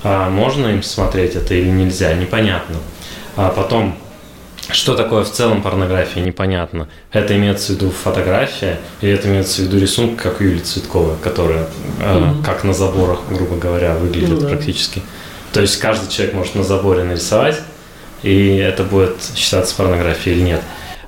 А 0.03 0.29
можно 0.29 0.67
им 0.67 0.83
смотреть 0.83 1.35
это 1.35 1.53
или 1.53 1.69
нельзя? 1.69 2.13
Непонятно. 2.13 2.75
А 3.35 3.49
потом 3.49 3.97
что 4.71 4.95
такое 4.95 5.23
в 5.23 5.31
целом 5.31 5.61
порнография, 5.61 6.21
непонятно. 6.23 6.87
Это 7.11 7.35
имеется 7.35 7.73
в 7.73 7.75
виду 7.75 7.89
фотография 7.91 8.79
или 9.01 9.11
это 9.11 9.27
имеется 9.27 9.61
в 9.61 9.65
виду 9.65 9.79
рисунок, 9.79 10.21
как 10.21 10.41
у 10.41 10.43
Юлии 10.43 10.59
Цветковой, 10.59 11.15
которая 11.21 11.67
mm-hmm. 11.99 12.41
э, 12.41 12.43
как 12.45 12.63
на 12.63 12.73
заборах, 12.73 13.21
грубо 13.29 13.55
говоря, 13.55 13.95
выглядит 13.95 14.39
mm-hmm. 14.39 14.49
практически. 14.49 15.01
То 15.53 15.61
есть 15.61 15.77
каждый 15.77 16.09
человек 16.09 16.35
может 16.35 16.55
на 16.55 16.63
заборе 16.63 17.03
нарисовать, 17.03 17.59
и 18.21 18.57
это 18.57 18.83
будет 18.83 19.15
считаться 19.35 19.75
порнографией 19.75 20.35
или 20.37 20.43
нет. 20.43 20.61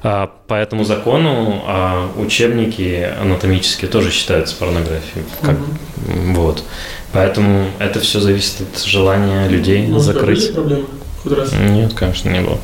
А, 0.04 0.32
по 0.48 0.56
этому 0.56 0.84
закону 0.84 1.62
а, 1.68 2.12
учебники 2.18 3.08
анатомические 3.22 3.92
тоже 3.92 4.10
считаются 4.10 4.56
порнографией. 4.56 5.26
Как, 5.42 5.58
mm-hmm. 5.58 6.34
Вот. 6.34 6.64
Поэтому 7.14 7.68
это 7.78 8.00
все 8.00 8.20
зависит 8.20 8.62
от 8.62 8.84
желания 8.84 9.48
людей 9.48 9.86
ну, 9.86 10.00
закрыть. 10.00 10.54
Проблемы? 10.54 10.86
Хоть 11.24 11.34
раз? 11.34 11.52
Нет, 11.54 11.94
конечно, 11.94 12.30
не 12.30 12.42
было. 12.42 12.58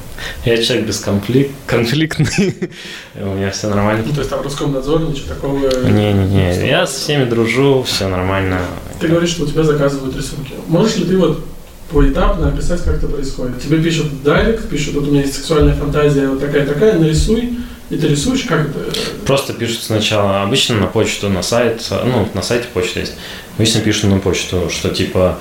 Я 0.44 0.62
человек 0.62 0.88
бесконфликт, 0.88 1.52
конфликтный. 1.68 2.72
У 3.16 3.36
меня 3.36 3.52
все 3.52 3.68
нормально. 3.70 4.04
Ну, 4.06 4.14
то 4.14 4.20
есть 4.20 4.30
там 4.30 4.42
Роскомнадзор, 4.42 5.02
ничего 5.02 5.28
такого? 5.28 5.60
Не-не-не, 5.88 6.68
я 6.68 6.88
со 6.88 7.00
всеми 7.00 7.26
дружу, 7.26 7.84
все 7.84 8.08
нормально. 8.08 8.62
Ты 9.00 9.08
говоришь, 9.08 9.30
что 9.30 9.44
у 9.44 9.48
тебя 9.48 9.64
заказывают 9.64 10.16
рисунки. 10.16 10.54
Можешь 10.68 10.96
ли 10.98 11.06
ты 11.06 11.18
вот 11.18 11.46
поэтапно 11.92 12.50
описать, 12.50 12.84
как 12.84 12.96
это 12.96 13.08
происходит? 13.08 13.62
Тебе 13.62 13.82
пишут 13.82 14.08
в 14.08 14.24
директ, 14.24 14.68
пишут, 14.70 14.96
вот 14.96 15.08
у 15.08 15.12
меня 15.12 15.22
есть 15.22 15.36
сексуальная 15.36 15.76
фантазия, 15.76 16.28
вот 16.28 16.40
такая-такая, 16.40 16.98
нарисуй. 16.98 17.60
И 17.90 17.96
ты 17.96 18.08
рисуешь, 18.08 18.44
как 18.44 18.68
это? 18.68 18.80
Просто 19.26 19.54
пишут 19.54 19.84
сначала, 19.84 20.42
обычно 20.42 20.76
на 20.76 20.88
почту, 20.88 21.30
на 21.30 21.42
сайт, 21.42 21.88
ну, 21.90 22.28
на 22.34 22.42
сайте 22.42 22.68
почта 22.74 23.00
есть. 23.00 23.14
Обычно 23.58 23.82
пишут 23.82 24.06
на 24.06 24.20
почту, 24.20 24.70
что 24.70 24.90
типа 24.90 25.38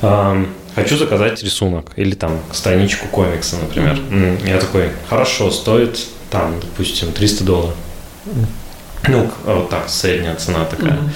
эм, 0.00 0.48
хочу 0.74 0.96
заказать 0.96 1.42
рисунок 1.42 1.90
или 1.96 2.14
там 2.14 2.40
страничку 2.52 3.06
комикса, 3.08 3.56
например. 3.56 3.94
Mm-hmm. 3.94 4.48
Я 4.48 4.58
такой, 4.58 4.90
хорошо, 5.08 5.50
стоит 5.50 5.98
там, 6.30 6.60
допустим, 6.60 7.12
300 7.12 7.44
долларов. 7.44 7.74
Ну, 9.08 9.30
вот 9.44 9.68
так, 9.68 9.88
средняя 9.88 10.34
цена 10.36 10.64
такая. 10.64 10.92
Mm-hmm. 10.92 11.10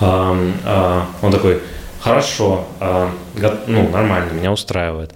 А, 0.00 0.52
а, 0.64 1.06
он 1.20 1.32
такой, 1.32 1.60
хорошо, 2.00 2.66
а, 2.80 3.12
ну, 3.66 3.88
нормально, 3.88 4.32
меня 4.32 4.52
устраивает. 4.52 5.12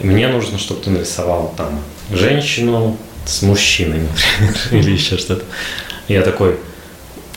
Мне 0.00 0.28
нужно, 0.28 0.58
чтобы 0.58 0.82
ты 0.82 0.90
нарисовал 0.90 1.54
там 1.56 1.80
женщину 2.10 2.96
с 3.24 3.42
мужчиной, 3.42 4.00
например, 4.00 4.54
или 4.84 4.92
еще 4.92 5.18
что-то. 5.18 5.44
Я 6.08 6.22
такой, 6.22 6.58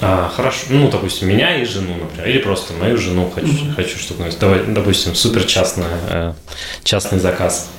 а, 0.02 0.32
хорошо, 0.34 0.68
ну, 0.70 0.90
допустим, 0.90 1.28
меня 1.28 1.62
и 1.62 1.66
жену, 1.66 1.96
например, 1.96 2.28
или 2.30 2.40
просто 2.40 2.74
мою 2.74 2.98
жену 2.98 3.30
хочу, 3.34 3.48
mm-hmm. 3.48 3.76
хочу 3.76 4.00
чтобы 4.00 4.30
давай, 4.40 4.64
допустим, 4.66 5.14
супер 5.14 5.44
частная, 5.44 6.00
э, 6.10 6.34
частный 6.84 7.20
заказ. 7.20 7.70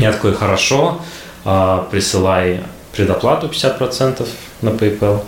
Я 0.00 0.12
такой, 0.12 0.34
хорошо, 0.34 1.00
э, 1.44 1.84
присылай 1.92 2.62
предоплату 2.92 3.46
50% 3.46 4.26
на 4.62 4.70
PayPal. 4.70 5.22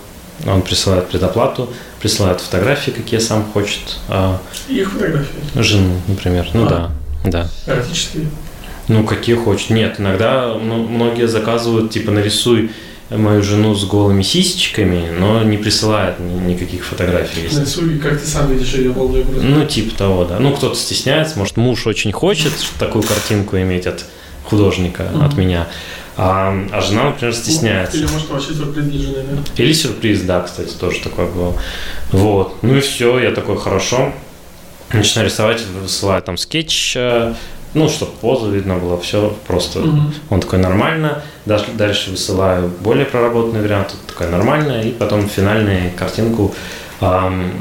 Он 0.46 0.62
присылает 0.62 1.08
предоплату, 1.08 1.72
присылает 2.00 2.40
фотографии, 2.40 2.90
какие 2.90 3.20
сам 3.20 3.44
хочет. 3.52 3.98
Э, 4.08 4.36
Их 4.68 4.90
фотографии? 4.90 5.36
Жену, 5.54 6.00
например. 6.08 6.48
Ну 6.54 6.66
а, 6.66 6.68
да, 6.68 6.90
да. 7.24 7.72
Эротические? 7.72 8.26
Ну, 8.88 9.04
какие 9.04 9.36
хочет. 9.36 9.70
Нет, 9.70 10.00
иногда 10.00 10.54
многие 10.54 11.28
заказывают, 11.28 11.92
типа, 11.92 12.10
нарисуй 12.10 12.70
мою 13.10 13.42
жену 13.42 13.74
с 13.74 13.84
голыми 13.84 14.22
сисечками, 14.22 15.10
но 15.10 15.42
не 15.42 15.56
присылает 15.58 16.18
никаких 16.18 16.84
фотографий. 16.84 17.48
Нарисуй, 17.52 17.98
как 17.98 18.20
ты 18.20 18.26
сам 18.26 18.50
видишь 18.50 18.74
ее 18.74 18.92
голую 18.92 19.24
грудь. 19.24 19.42
Ну, 19.42 19.66
типа 19.66 19.96
того, 19.96 20.24
да. 20.24 20.38
Ну, 20.38 20.54
кто-то 20.54 20.74
стесняется, 20.74 21.38
может, 21.38 21.56
муж 21.56 21.86
очень 21.86 22.12
хочет 22.12 22.52
такую 22.78 23.04
картинку 23.04 23.56
иметь 23.58 23.86
от 23.86 24.04
художника, 24.44 25.04
mm-hmm. 25.04 25.24
от 25.24 25.36
меня. 25.36 25.68
А, 26.16 26.54
а 26.70 26.80
жена, 26.80 27.10
например, 27.10 27.34
стесняется. 27.34 27.96
Или 27.96 28.06
может 28.06 28.30
вообще 28.30 28.54
сюрприз 28.54 28.84
для 28.84 29.00
жены, 29.00 29.24
да? 29.30 29.62
Или 29.62 29.72
сюрприз, 29.72 30.22
да, 30.22 30.42
кстати, 30.42 30.72
тоже 30.74 31.00
такое 31.00 31.26
было. 31.26 31.58
Вот. 32.12 32.62
Ну 32.62 32.76
и 32.76 32.80
все, 32.80 33.18
я 33.18 33.32
такой, 33.32 33.58
хорошо. 33.58 34.12
Начинаю 34.92 35.28
рисовать, 35.28 35.62
высылаю 35.82 36.22
там 36.22 36.36
скетч, 36.36 36.94
э, 36.96 37.34
ну, 37.74 37.88
чтобы 37.88 38.12
позу 38.12 38.50
видно 38.50 38.76
было, 38.76 38.98
все 39.00 39.36
просто. 39.46 39.80
Угу. 39.80 40.00
Он 40.30 40.40
такой 40.40 40.58
нормально. 40.60 41.22
Дальше, 41.44 41.66
дальше 41.74 42.10
высылаю 42.10 42.70
более 42.80 43.04
проработанный 43.04 43.60
вариант, 43.60 43.94
такой 44.06 44.28
нормально, 44.28 44.80
и 44.80 44.90
потом 44.90 45.28
финальную 45.28 45.92
картинку 45.96 46.54
эм, 47.00 47.52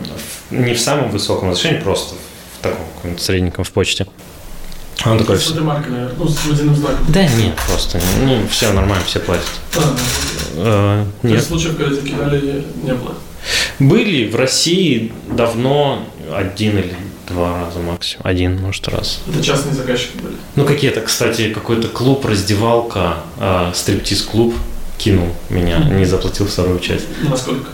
не 0.51 0.74
в 0.74 0.79
самом 0.79 1.10
высоком 1.10 1.50
разрешении, 1.50 1.82
просто 1.82 2.15
в 2.60 2.63
таком 2.63 3.17
средненьком 3.17 3.63
в 3.63 3.72
почте. 3.72 4.08
Он 5.05 5.17
такой... 5.17 5.38
С 5.38 5.50
наверное, 5.50 6.12
ну, 6.17 6.27
с 6.27 6.46
водяным 6.46 6.75
знаком. 6.75 7.05
Да 7.10 7.27
нет, 7.27 7.55
просто, 7.67 8.00
ну, 8.24 8.48
все 8.50 8.72
нормально, 8.72 9.03
все 9.05 9.20
платят. 9.20 9.51
А, 10.55 11.05
э, 11.24 11.27
нет. 11.27 11.43
случаев, 11.43 11.75
когда 11.75 11.93
закидали, 11.93 12.63
не 12.84 12.93
было? 12.93 13.15
Были 13.79 14.29
в 14.29 14.36
России 14.36 15.12
давно 15.29 16.05
один 16.34 16.77
или 16.77 16.96
Два 17.27 17.65
раза 17.65 17.80
максимум. 17.80 18.25
Один, 18.25 18.62
может, 18.62 18.88
раз. 18.88 19.22
Это 19.27 19.42
частные 19.42 19.74
заказчики 19.74 20.18
были? 20.18 20.36
Ну, 20.56 20.65
какие-то, 20.65 21.01
кстати, 21.01 21.53
какой-то 21.53 21.88
клуб, 21.88 22.25
раздевалка, 22.25 23.18
э, 23.39 23.72
стриптиз-клуб 23.74 24.53
кинул 24.98 25.30
меня, 25.50 25.77
mm-hmm. 25.77 26.00
не 26.00 26.06
заплатил 26.06 26.48
вторую 26.48 26.80
часть. 26.80 27.06
На 27.27 27.38
сколько? 27.38 27.70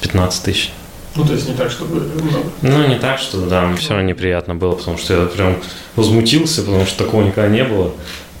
15 0.00 0.42
тысяч. 0.42 0.72
Ну, 1.14 1.24
то 1.24 1.32
есть 1.32 1.48
не 1.48 1.54
так, 1.54 1.70
чтобы 1.70 2.00
много? 2.00 2.50
Ну, 2.60 2.86
не 2.86 2.98
так, 2.98 3.18
что, 3.18 3.46
да, 3.46 3.74
все 3.76 3.90
равно 3.90 4.06
неприятно 4.06 4.54
было, 4.54 4.74
потому 4.74 4.98
что 4.98 5.14
я 5.14 5.26
прям 5.26 5.56
возмутился, 5.94 6.62
потому 6.62 6.84
что 6.84 7.04
такого 7.04 7.22
никогда 7.22 7.48
не 7.48 7.64
было. 7.64 7.92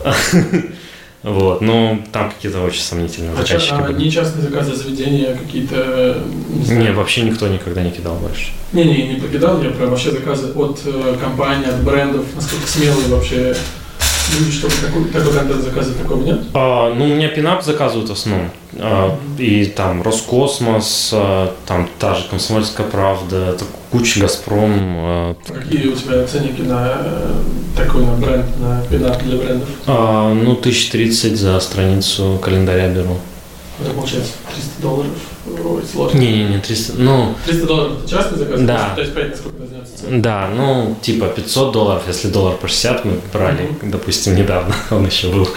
Вот, 1.26 1.60
но 1.60 1.98
там 2.12 2.30
какие-то 2.30 2.62
очень 2.62 2.80
сомнительные 2.80 3.32
а 3.32 3.42
заказчики 3.42 3.74
а 3.74 3.82
были. 3.82 4.04
не 4.04 4.10
частные 4.12 4.48
заказы 4.48 4.76
заведения, 4.76 5.34
какие-то... 5.34 6.22
Не, 6.68 6.76
не, 6.76 6.92
вообще 6.92 7.22
никто 7.22 7.48
никогда 7.48 7.82
не 7.82 7.90
кидал 7.90 8.14
больше. 8.14 8.52
Не-не, 8.72 9.08
не 9.08 9.20
покидал, 9.20 9.60
я 9.60 9.70
про 9.70 9.88
вообще 9.88 10.12
заказы 10.12 10.52
от 10.52 10.82
э, 10.84 11.16
компаний, 11.20 11.64
от 11.64 11.82
брендов, 11.82 12.26
насколько 12.36 12.68
смелые 12.68 13.08
вообще 13.08 13.56
люди, 14.38 14.52
чтобы 14.52 14.74
такой, 14.74 15.04
такой 15.04 15.32
контент 15.32 15.62
заказывать, 15.62 16.02
такого 16.02 16.22
нет? 16.22 16.40
А, 16.54 16.92
ну, 16.94 17.04
у 17.04 17.08
меня 17.08 17.28
пинап 17.28 17.64
заказывают 17.64 18.08
в 18.08 18.12
основном. 18.12 18.50
А, 18.78 19.16
и 19.38 19.66
там 19.66 20.02
Роскосмос, 20.02 21.10
а, 21.12 21.54
там 21.66 21.88
та 21.98 22.14
же 22.14 22.24
Комсомольская 22.28 22.86
правда, 22.86 23.50
это 23.50 23.64
куча 23.90 24.20
Газпром. 24.20 24.72
А, 24.74 25.36
Какие 25.46 25.88
у 25.88 25.96
тебя 25.96 26.26
ценники 26.26 26.60
на 26.62 26.96
э, 27.00 27.32
такой 27.76 28.04
на 28.04 28.12
бренд, 28.14 28.46
на 28.58 28.82
пинап 28.90 29.22
для 29.22 29.38
брендов? 29.38 29.68
А, 29.86 30.32
ну, 30.32 30.52
1030 30.52 31.36
за 31.38 31.58
страницу 31.60 32.38
календаря 32.42 32.88
беру. 32.88 33.18
Это 33.80 33.90
получается 33.92 34.32
300 34.54 34.82
долларов. 34.82 35.12
Ой, 35.46 35.82
сложно. 35.90 36.18
Не-не-не, 36.18 36.58
300, 36.60 36.94
ну... 36.96 37.34
300 37.44 37.66
долларов 37.66 37.92
это 37.98 38.10
частный 38.10 38.38
заказ? 38.38 38.60
Да. 38.62 38.92
То 38.94 39.00
есть, 39.02 39.14
понятно, 39.14 39.36
сколько 39.36 39.58
разнется 39.58 39.65
Да, 40.08 40.48
ну, 40.54 40.96
типа 41.02 41.26
500 41.26 41.72
долларов, 41.72 42.02
если 42.06 42.28
доллар 42.28 42.56
по 42.56 42.68
60 42.68 43.04
мы 43.04 43.20
брали, 43.32 43.64
mm-hmm. 43.64 43.90
допустим, 43.90 44.36
недавно 44.36 44.74
он 44.90 45.06
еще 45.06 45.28
был. 45.28 45.48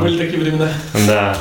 Были 0.00 0.18
такие 0.18 0.42
времена. 0.42 0.68
Да. 1.06 1.36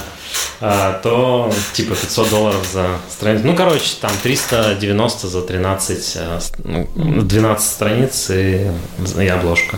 А, 0.62 1.00
то 1.04 1.52
типа 1.74 1.94
500 1.96 2.30
долларов 2.30 2.66
за 2.72 2.88
страницу. 3.10 3.46
Ну, 3.46 3.56
короче, 3.56 3.96
там 4.00 4.12
390 4.22 5.28
за 5.28 5.42
13, 5.42 6.14
э, 6.16 6.40
ну, 6.64 7.22
12 7.22 7.66
страниц 7.66 8.30
и, 8.30 8.72
и 9.20 9.28
обложка. 9.28 9.78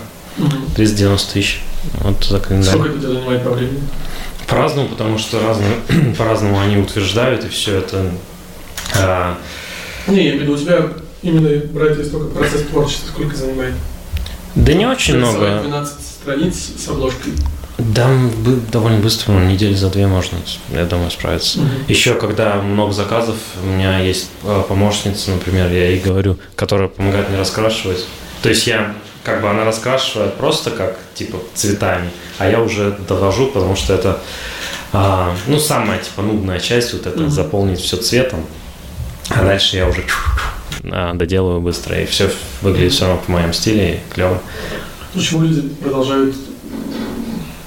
390 0.76 1.34
тысяч. 1.34 1.62
Вот 2.02 2.24
за 2.24 2.40
календарь. 2.40 2.74
Сколько 2.74 2.98
это 2.98 3.08
занимает 3.08 3.44
по 3.44 3.52
времени? 3.52 3.82
По-разному, 4.48 4.90
потому 4.90 5.18
что 5.18 5.40
разные, 5.40 5.76
по-разному 6.18 6.60
они 6.60 6.78
утверждают, 6.78 7.44
и 7.46 7.50
все 7.50 7.78
это... 7.80 8.12
А... 8.96 9.38
Не, 10.08 10.18
я 10.18 10.22
имею 10.22 10.40
в 10.40 10.42
виду, 10.44 10.54
у 10.54 10.58
тебя 10.58 10.90
именно 11.26 11.50
брать 11.74 11.96
здесь 11.96 12.10
только 12.10 12.28
процесс 12.28 12.62
творчества, 12.64 13.08
сколько 13.08 13.36
занимает? 13.36 13.74
Да 14.56 14.74
не 14.74 14.86
очень 14.86 15.18
много. 15.18 15.62
12 15.62 15.94
страниц 16.02 16.72
с 16.78 16.88
обложкой. 16.88 17.34
Да, 17.78 18.10
довольно 18.72 19.00
быстро, 19.00 19.34
ну, 19.34 19.44
недели 19.50 19.74
за 19.74 19.90
две 19.90 20.08
можно, 20.08 20.38
я 20.72 20.86
думаю, 20.86 21.12
справиться. 21.12 21.60
Угу. 21.60 21.68
Еще 21.90 22.14
когда 22.14 22.62
много 22.62 22.94
заказов, 22.94 23.36
у 23.62 23.66
меня 23.66 24.00
есть 24.00 24.30
а, 24.44 24.64
помощница, 24.64 25.32
например, 25.32 25.70
я 25.70 25.90
ей 25.90 26.00
говорю, 26.00 26.38
которая 26.56 26.88
помогает 26.88 27.28
мне 27.30 27.38
раскрашивать. 27.38 28.06
То 28.42 28.48
есть 28.48 28.66
я, 28.66 28.96
как 29.26 29.42
бы 29.42 29.50
она 29.50 29.66
раскрашивает 29.66 30.36
просто 30.36 30.72
как, 30.72 30.98
типа, 31.16 31.38
цветами, 31.54 32.12
а 32.38 32.50
я 32.50 32.62
уже 32.62 32.98
довожу, 33.10 33.48
потому 33.48 33.76
что 33.76 33.94
это, 33.94 34.22
а, 34.94 35.36
ну, 35.48 35.60
самая, 35.60 36.00
типа, 36.00 36.22
нудная 36.22 36.62
часть, 36.62 36.94
вот 36.94 37.06
это, 37.06 37.24
угу. 37.24 37.30
заполнить 37.30 37.82
все 37.82 37.98
цветом, 37.98 38.46
а 39.30 39.44
дальше 39.44 39.76
я 39.76 39.90
уже 39.90 40.02
а, 40.02 40.55
доделываю 41.14 41.62
быстро, 41.62 42.00
и 42.02 42.06
все 42.06 42.30
выглядит 42.62 42.94
все 42.94 43.06
равно 43.06 43.22
по 43.26 43.32
моему 43.32 43.54
стиле, 43.54 43.96
и 43.96 44.14
клево. 44.14 44.42
Почему 45.14 45.44
люди 45.44 45.62
продолжают, 45.82 46.36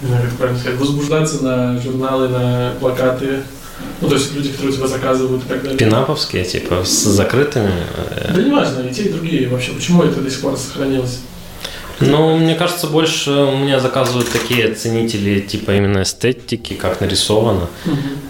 не 0.02 0.08
знаю, 0.08 0.24
как 0.28 0.32
правильно 0.38 0.60
сказать, 0.60 0.78
возбуждаться 0.78 1.42
на 1.42 1.80
журналы, 1.80 2.28
на 2.28 2.72
плакаты? 2.80 3.40
Ну, 4.00 4.08
то 4.08 4.14
есть 4.16 4.34
люди, 4.34 4.50
которые 4.50 4.76
тебя 4.76 4.86
заказывают 4.88 5.44
и 5.44 5.48
так 5.48 5.62
далее. 5.62 5.78
Пинаповские, 5.78 6.44
типа, 6.44 6.84
с 6.84 7.04
закрытыми. 7.04 7.72
э, 7.96 8.32
Да 8.34 8.42
не 8.42 8.50
важно, 8.50 8.80
и 8.82 8.92
те, 8.92 9.04
и 9.04 9.12
другие 9.12 9.48
вообще. 9.48 9.72
Почему 9.72 10.02
это 10.02 10.20
до 10.20 10.30
сих 10.30 10.40
пор 10.40 10.56
сохранилось? 10.56 11.20
Ну, 12.00 12.36
мне 12.36 12.54
кажется, 12.54 12.86
больше 12.86 13.30
у 13.30 13.56
меня 13.56 13.80
заказывают 13.80 14.30
такие 14.30 14.72
ценители 14.74 15.40
типа 15.40 15.72
именно 15.72 16.02
эстетики, 16.02 16.74
как 16.74 17.00
нарисовано. 17.00 17.66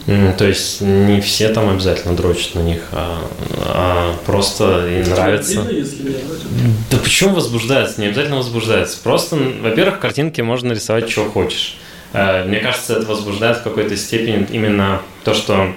М, 0.07 0.35
То 0.37 0.47
есть 0.47 0.81
не 0.81 1.21
все 1.21 1.51
там 1.51 1.69
обязательно 1.69 2.17
дрочат 2.17 2.55
на 2.55 2.61
них, 2.61 2.81
а, 2.93 3.19
а 3.59 4.17
просто 4.25 4.89
и 4.89 5.09
нравится. 5.09 5.61
Видно, 5.63 5.71
если 5.71 6.03
я 6.13 6.19
вроде. 6.27 6.43
Да 6.91 6.97
почему 6.99 7.35
возбуждается? 7.35 8.01
Не 8.01 8.07
обязательно 8.07 8.37
возбуждается. 8.39 8.99
Просто, 9.03 9.37
во-первых, 9.37 9.99
картинки 10.01 10.41
можно 10.41 10.73
рисовать, 10.73 11.11
что 11.11 11.29
хочешь. 11.29 11.77
Э, 12.15 12.45
Мне 12.45 12.61
кажется, 12.61 12.95
это 12.95 13.07
возбуждает 13.07 13.59
в 13.59 13.63
какой-то 13.65 13.97
степени 13.99 14.47
именно 14.51 15.03
то, 15.25 15.35
что 15.35 15.75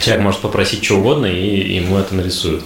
человек 0.00 0.22
может 0.22 0.40
попросить 0.40 0.84
что 0.84 0.96
угодно, 0.98 1.26
и 1.26 1.74
ему 1.74 1.98
это 1.98 2.14
нарисуют. 2.14 2.62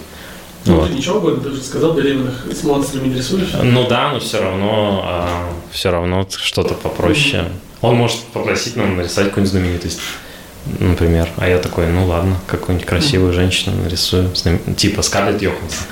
Ну, 0.65 0.75
Вот. 0.75 0.89
ты 0.89 0.95
ничего 0.95 1.17
угодно, 1.17 1.43
ты 1.43 1.55
же 1.55 1.61
сказал, 1.61 1.93
беременных 1.93 2.45
с 2.53 2.63
монстрами 2.63 3.07
не 3.07 3.15
рисуешь? 3.15 3.49
Ну 3.63 3.87
да, 3.87 4.11
но 4.11 4.19
все 4.19 4.41
равно, 4.41 5.25
все 5.71 5.91
равно 5.91 6.27
что-то 6.29 6.75
попроще. 6.75 7.45
Он 7.81 7.95
может 7.95 8.19
попросить 8.33 8.75
нам 8.75 8.95
нарисовать 8.95 9.29
какую-нибудь 9.29 9.51
знаменитость, 9.51 9.99
например. 10.79 11.29
А 11.37 11.47
я 11.49 11.57
такой, 11.57 11.87
ну 11.87 12.05
ладно, 12.05 12.35
какую-нибудь 12.47 12.87
красивую 12.87 13.33
женщину 13.33 13.75
нарисую, 13.83 14.29
типа 14.77 15.01
Скарлетт 15.01 15.41
Йоханссон. 15.41 15.87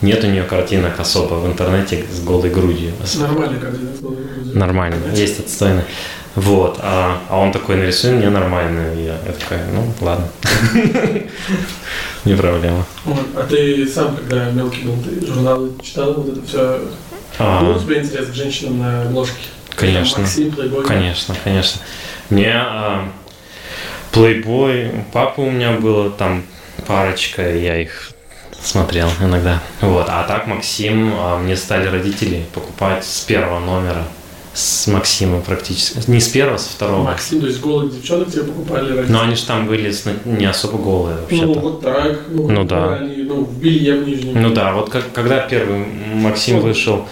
Нет 0.00 0.22
у 0.22 0.28
нее 0.28 0.44
картинок 0.44 0.98
особо 1.00 1.34
в 1.34 1.46
интернете 1.46 2.04
с 2.12 2.20
голой 2.20 2.50
грудью. 2.50 2.92
Нормально, 3.16 3.58
как 3.60 3.74
это 3.74 4.02
было. 4.02 4.16
Нормально, 4.54 4.96
есть 5.14 5.40
отстойно. 5.40 5.84
Вот, 6.38 6.78
а, 6.80 7.20
а 7.28 7.36
он 7.36 7.50
такой, 7.50 7.74
нарисуй 7.74 8.12
мне 8.12 8.30
нормально. 8.30 8.94
И 8.94 9.06
я, 9.06 9.18
я 9.26 9.32
такой, 9.32 9.58
ну 9.72 9.92
ладно. 10.00 10.28
Не 12.24 12.34
проблема. 12.34 12.86
А 13.34 13.42
ты 13.42 13.84
сам, 13.88 14.14
когда 14.14 14.48
мелкий 14.50 14.82
был, 14.82 14.96
ты 15.02 15.26
журналы 15.26 15.72
читал, 15.82 16.14
вот 16.14 16.28
это 16.28 16.46
все? 16.46 16.80
А, 17.40 17.60
Был 17.60 17.76
у 17.76 17.80
тебя 17.80 17.98
интерес 18.00 18.28
к 18.28 18.34
женщинам 18.34 18.78
на 18.78 19.02
обложке? 19.02 19.34
Конечно. 19.74 20.24
Конечно, 20.86 21.34
конечно. 21.42 21.80
Мне 22.30 22.52
а, 22.54 23.08
Playboy, 24.12 25.02
папа 25.12 25.40
у 25.40 25.50
меня 25.50 25.72
было 25.72 26.08
там 26.08 26.44
парочка, 26.86 27.52
я 27.52 27.82
их 27.82 28.12
смотрел 28.62 29.08
иногда. 29.20 29.60
Вот. 29.80 30.06
А 30.08 30.22
так 30.22 30.46
Максим, 30.46 31.14
а, 31.16 31.36
мне 31.38 31.56
стали 31.56 31.88
родители 31.88 32.46
покупать 32.54 33.04
с 33.04 33.22
первого 33.22 33.58
номера. 33.58 34.04
С 34.58 34.88
Максима 34.88 35.40
практически. 35.40 36.10
Не 36.10 36.18
с 36.18 36.26
первого, 36.26 36.56
со 36.56 36.70
второго. 36.70 37.04
Максим, 37.04 37.40
то 37.40 37.46
есть 37.46 37.60
голых 37.60 37.94
девчонок 37.94 38.28
тебе 38.28 38.42
покупали 38.42 38.92
раньше? 38.92 39.12
Но 39.12 39.20
они 39.22 39.36
же 39.36 39.44
там 39.44 39.68
были 39.68 39.94
не 40.24 40.46
особо 40.46 40.78
голые 40.78 41.14
Ну, 41.14 41.22
вообще-то. 41.22 41.60
вот 41.60 41.80
так. 41.80 42.18
Ну, 42.28 42.50
Ну, 42.50 42.64
да. 42.64 42.94
Они, 42.96 43.22
ну, 43.22 43.44
в 43.44 43.56
белье 43.60 44.00
в 44.00 44.08
нижнем. 44.08 44.42
Ну 44.42 44.50
да, 44.52 44.72
вот 44.72 44.90
как, 44.90 45.12
когда 45.12 45.38
первый 45.46 45.86
Максим 46.12 46.58
вышел 46.58 47.06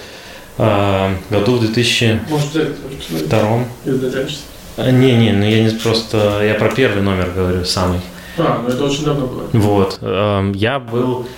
а, 0.58 1.12
году 1.30 1.54
в 1.54 1.60
2002 1.60 2.20
Может, 2.28 2.50
взять, 2.50 2.82
тоже 2.82 2.96
посмотреть, 2.96 3.66
если 3.84 3.98
дотянешься. 3.98 4.40
А, 4.76 4.90
Не-не, 4.90 5.32
ну 5.32 5.44
я 5.44 5.62
не 5.62 5.70
просто, 5.70 6.42
я 6.42 6.54
про 6.54 6.68
первый 6.68 7.02
номер 7.04 7.30
говорю, 7.32 7.64
самый. 7.64 8.00
А, 8.38 8.60
ну 8.60 8.68
это 8.70 8.84
очень 8.84 9.04
давно 9.04 9.28
было. 9.28 9.48
Вот, 9.52 9.98
эм, 10.00 10.50
я 10.52 10.80
был, 10.80 11.28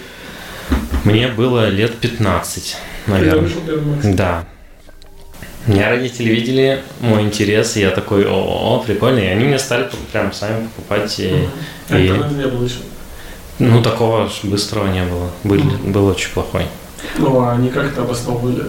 мне 1.05 1.29
было 1.29 1.69
лет 1.69 1.99
15, 1.99 2.77
Когда 3.05 3.19
наверное. 3.19 3.43
вышел 3.43 3.61
первый 3.61 3.85
Максим? 3.85 4.17
Да. 4.17 4.47
Меня 5.69 5.91
родители 5.91 6.31
видели 6.31 6.83
мой 7.01 7.23
интерес, 7.23 7.77
и 7.77 7.81
я 7.81 7.91
такой, 7.91 8.27
о, 8.27 8.83
прикольно, 8.85 9.19
и 9.19 9.27
они 9.27 9.45
мне 9.45 9.59
стали 9.59 9.87
прям 10.13 10.33
сами 10.33 10.67
покупать, 10.69 11.15
и. 11.19 11.47
А 11.91 11.99
и- 11.99 12.09
не 12.09 12.47
было 12.47 12.65
еще. 12.65 12.79
ну 13.59 13.83
такого 13.83 14.29
ж 14.29 14.41
быстрого 14.45 14.87
не 14.87 15.05
было, 15.05 15.31
был, 15.45 15.61
был 15.85 16.07
очень 16.07 16.31
плохой. 16.31 16.63
Ну, 17.19 17.41
а 17.41 17.53
они 17.53 17.69
как 17.69 17.93
это 17.93 18.03
обосновывали? 18.03 18.65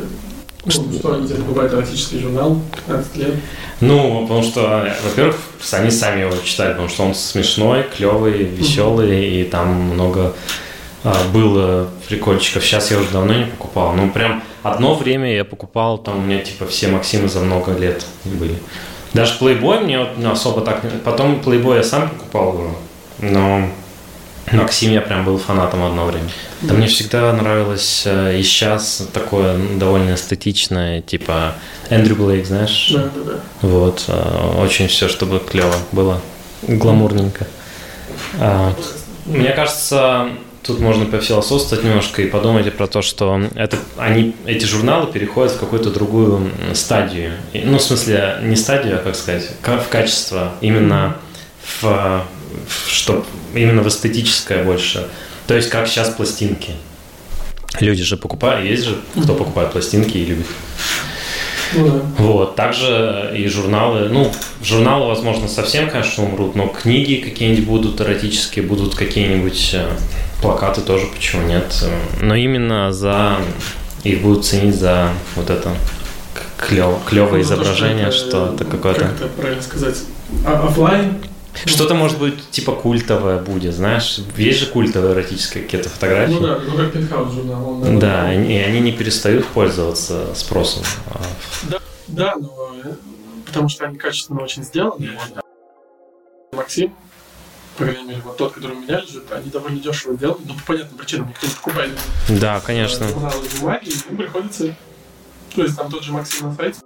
Ну, 0.65 0.71
что 0.71 1.13
они 1.13 1.25
тебе 1.25 1.37
покупают 1.37 1.73
эротический 1.73 2.19
журнал 2.19 2.61
15 2.85 3.15
лет? 3.15 3.35
Ну, 3.79 4.23
потому 4.23 4.43
что, 4.43 4.93
во-первых, 5.05 5.37
они 5.71 5.89
сами 5.89 6.21
его 6.21 6.33
читали, 6.43 6.71
потому 6.71 6.89
что 6.89 7.03
он 7.05 7.15
смешной, 7.15 7.85
клевый, 7.95 8.43
веселый, 8.43 9.25
и 9.25 9.43
там 9.45 9.69
много 9.69 10.33
а, 11.05 11.15
было 11.33 11.89
прикольчиков. 12.09 12.65
Сейчас 12.65 12.91
я 12.91 12.99
уже 12.99 13.09
давно 13.09 13.33
не 13.33 13.45
покупал. 13.45 13.93
Ну, 13.93 14.11
прям 14.11 14.43
одно 14.63 14.95
время 14.95 15.35
я 15.35 15.45
покупал, 15.45 15.97
там 15.97 16.19
у 16.19 16.21
меня 16.21 16.39
типа 16.39 16.65
все 16.67 16.87
Максимы 16.87 17.27
за 17.29 17.39
много 17.39 17.73
лет 17.73 18.05
были. 18.25 18.55
Даже 19.13 19.33
Playboy 19.39 19.83
мне 19.83 19.99
вот, 19.99 20.09
ну, 20.17 20.31
особо 20.31 20.61
так... 20.61 20.83
не- 20.83 20.99
Потом 20.99 21.41
Playboy 21.43 21.77
я 21.77 21.83
сам 21.83 22.09
покупал 22.09 22.55
уже, 22.55 22.69
но 23.19 23.67
Максим 24.51 24.91
я 24.91 25.01
прям 25.01 25.25
был 25.25 25.37
фанатом 25.37 25.83
одно 25.83 26.05
время. 26.05 26.29
Да 26.61 26.73
мне 26.73 26.87
всегда 26.87 27.31
нравилось 27.33 28.03
э, 28.05 28.37
и 28.37 28.43
сейчас 28.43 29.07
такое 29.13 29.57
ну, 29.57 29.79
довольно 29.79 30.13
эстетичное, 30.15 31.01
типа 31.01 31.53
Эндрю 31.89 32.15
Блейк, 32.17 32.45
знаешь? 32.45 32.91
Да, 32.93 33.03
да, 33.15 33.31
да. 33.31 33.39
Вот, 33.61 34.05
э, 34.07 34.61
очень 34.61 34.87
все, 34.87 35.07
чтобы 35.07 35.39
клево 35.39 35.75
было, 35.91 36.21
гламурненько. 36.67 37.47
А, 38.39 38.73
Мне 39.25 39.51
кажется, 39.51 40.29
тут 40.69 40.79
можно 40.81 41.05
пофилософствовать 41.05 41.83
немножко 41.83 42.21
и 42.21 42.27
подумать 42.27 42.71
про 42.77 42.85
то, 42.85 43.01
что 43.01 43.41
это, 43.55 43.75
они, 43.97 44.35
эти 44.45 44.65
журналы 44.65 45.11
переходят 45.11 45.53
в 45.53 45.59
какую-то 45.59 45.89
другую 45.89 46.51
стадию. 46.75 47.33
Ну, 47.55 47.79
в 47.79 47.81
смысле, 47.81 48.37
не 48.43 48.55
стадию, 48.55 48.97
а 48.97 48.99
как 48.99 49.15
сказать, 49.15 49.49
ка- 49.63 49.79
в 49.79 49.87
качество, 49.89 50.51
именно 50.61 51.17
в, 51.81 52.23
в 52.67 52.87
что, 52.87 53.25
именно 53.55 53.81
в 53.81 53.87
эстетическое 53.87 54.63
больше. 54.63 55.07
То 55.47 55.55
есть, 55.55 55.69
как 55.69 55.87
сейчас 55.87 56.09
пластинки. 56.09 56.73
Люди 57.79 58.03
же 58.03 58.15
покупают, 58.15 58.69
есть 58.69 58.83
же, 58.83 58.95
кто 59.23 59.33
покупает 59.33 59.71
пластинки 59.71 60.17
и 60.17 60.25
любит. 60.25 60.45
Ну 61.73 61.87
да. 61.87 62.01
Вот, 62.19 62.55
также 62.55 63.33
и 63.35 63.47
журналы, 63.47 64.09
ну, 64.09 64.31
журналы, 64.63 65.07
возможно, 65.07 65.47
совсем, 65.47 65.89
конечно, 65.89 66.25
умрут, 66.25 66.55
но 66.55 66.67
книги 66.67 67.15
какие-нибудь 67.15 67.65
будут 67.65 68.01
эротические, 68.01 68.65
будут 68.65 68.93
какие-нибудь 68.93 69.71
э, 69.73 69.87
плакаты 70.41 70.81
тоже, 70.81 71.07
почему 71.07 71.43
нет. 71.47 71.83
Но 72.21 72.35
именно 72.35 72.91
за 72.91 73.37
их 74.03 74.21
будут 74.21 74.45
ценить 74.45 74.75
за 74.75 75.09
вот 75.35 75.49
это 75.49 75.71
клевое 76.57 77.43
за 77.43 77.55
то, 77.55 77.61
изображение, 77.61 78.11
что 78.11 78.53
это 78.53 78.65
какое-то... 78.65 79.01
Как 79.01 79.15
это 79.15 79.27
правильно 79.27 79.61
сказать? 79.61 79.97
А, 80.45 80.67
оффлайн? 80.67 81.17
Что-то, 81.65 81.93
может 81.95 82.19
быть, 82.19 82.49
типа 82.51 82.73
культовое 82.73 83.39
будет, 83.39 83.73
знаешь? 83.73 84.19
Есть 84.37 84.59
же 84.59 84.65
культовые 84.67 85.13
эротические 85.13 85.63
какие-то 85.63 85.89
фотографии. 85.89 86.33
Ну 86.33 86.41
да, 86.41 86.59
ну 86.59 86.77
как 86.77 86.93
Пентхаус 86.93 87.33
журнал. 87.33 87.69
он, 87.69 87.79
наверное, 87.81 88.01
Да, 88.01 88.33
и 88.33 88.57
они 88.57 88.79
не 88.79 88.91
перестают 88.91 89.45
пользоваться 89.47 90.33
спросом. 90.35 90.83
А, 91.07 91.21
Да, 92.07 92.35
но 92.37 92.71
э, 92.83 92.93
потому 93.45 93.67
что 93.67 93.85
они 93.85 93.97
качественно 93.97 94.41
очень 94.41 94.63
сделаны. 94.63 95.09
Максим, 96.53 96.95
по 97.79 97.85
крайней 97.85 98.03
мере, 98.03 98.21
вот 98.25 98.35
тот, 98.35 98.53
который 98.53 98.75
у 98.75 98.81
меня 98.81 98.99
лежит, 98.99 99.31
они 99.31 99.49
довольно 99.49 99.79
дешево 99.79 100.13
сделаны, 100.13 100.41
но 100.45 100.53
по 100.53 100.73
понятным 100.73 100.97
причинам 100.97 101.29
никто 101.29 101.47
не 101.47 101.53
покупает 101.53 101.91
Да, 102.27 102.57
э, 102.57 102.61
конечно. 102.65 103.07
журналы 103.07 103.45
из 103.45 103.59
бумаги, 103.59 103.89
им 104.09 104.17
приходится... 104.17 104.75
То 105.55 105.63
есть 105.63 105.77
там 105.77 105.89
тот 105.89 106.03
же 106.03 106.11
Максим 106.11 106.47
на 106.47 106.55
сайте, 106.55 106.79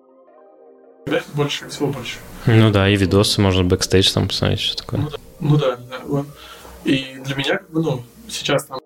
график 1.05 1.33
больше, 1.33 1.67
всего 1.67 1.87
больше. 1.87 2.17
Ну 2.45 2.69
да, 2.71 2.87
и 2.87 2.95
видосы, 2.95 3.41
можно 3.41 3.63
бэкстейдж 3.63 4.13
там 4.13 4.27
посмотреть, 4.27 4.61
что 4.61 4.77
такое. 4.83 5.09
Ну 5.39 5.57
да, 5.57 5.77
да, 5.77 5.99
вот. 6.05 6.27
И 6.85 7.19
для 7.25 7.35
меня, 7.35 7.57
как 7.57 7.71
бы, 7.71 7.81
ну, 7.81 8.03
сейчас 8.29 8.65
там 8.65 8.79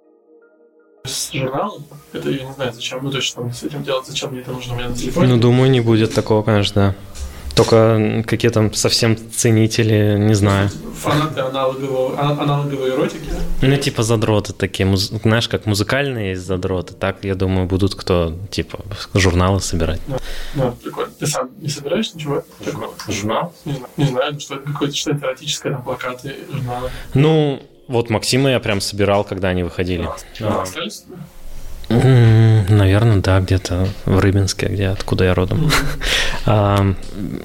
с 1.03 1.31
журналом, 1.33 1.85
это 2.13 2.29
я 2.29 2.45
не 2.45 2.53
знаю 2.53 2.73
зачем, 2.73 3.03
ну 3.03 3.11
то 3.11 3.17
есть 3.17 3.27
что 3.27 3.41
мне 3.41 3.53
с 3.53 3.63
этим 3.63 3.83
делать, 3.83 4.07
зачем 4.07 4.31
мне 4.31 4.41
это 4.41 4.51
нужно 4.51 4.73
у 4.73 4.77
меня 4.77 4.89
на 4.89 4.95
телефоне. 4.95 5.27
Ну, 5.27 5.37
думаю, 5.39 5.69
не 5.69 5.81
будет 5.81 6.13
такого, 6.13 6.41
конечно, 6.41 6.93
да. 6.93 6.95
Только 7.57 8.23
какие 8.25 8.51
там 8.51 8.73
совсем 8.73 9.17
ценители, 9.17 10.15
не 10.19 10.35
знаю. 10.35 10.69
Фанаты 10.95 11.41
аналогового, 11.41 12.15
а- 12.17 12.41
аналоговой 12.43 12.91
эротики. 12.91 13.29
Ну, 13.61 13.75
типа 13.77 14.03
задроты 14.03 14.53
такие, 14.53 14.85
муз- 14.85 15.09
знаешь, 15.23 15.47
как 15.49 15.65
музыкальные 15.65 16.29
есть 16.31 16.45
задроты, 16.45 16.93
так, 16.93 17.23
я 17.23 17.35
думаю, 17.35 17.67
будут 17.67 17.95
кто, 17.95 18.33
типа, 18.51 18.79
журналы 19.13 19.59
собирать. 19.59 19.99
Ну, 20.55 20.71
прикольно. 20.83 21.11
Ты 21.19 21.27
сам 21.27 21.49
не 21.59 21.69
собираешь 21.69 22.13
ничего 22.13 22.43
такого? 22.63 22.93
Журнал? 23.09 23.53
Не 23.65 23.73
знаю, 23.73 23.89
не 23.97 24.05
знаю, 24.05 24.33
ну, 24.33 24.39
что 24.39 24.55
это 24.55 24.63
какое-то 24.71 24.95
что-то 24.95 25.25
эротическое, 25.25 25.73
там, 25.73 25.81
плакаты, 25.83 26.35
журналы. 26.51 26.89
Ну, 27.13 27.61
вот 27.87 28.09
Максима 28.09 28.49
я 28.51 28.59
прям 28.59 28.81
собирал, 28.81 29.23
когда 29.23 29.49
они 29.49 29.63
выходили. 29.63 30.07
А, 30.41 30.61
остались 30.61 31.03
у 31.07 31.13
тебя? 31.13 31.23
Наверное, 31.89 33.17
да, 33.17 33.39
где-то 33.39 33.87
в 34.05 34.19
Рыбинске, 34.19 34.67
где 34.67 34.87
откуда 34.87 35.25
я 35.25 35.33
родом. 35.33 35.71
А, 36.49 36.93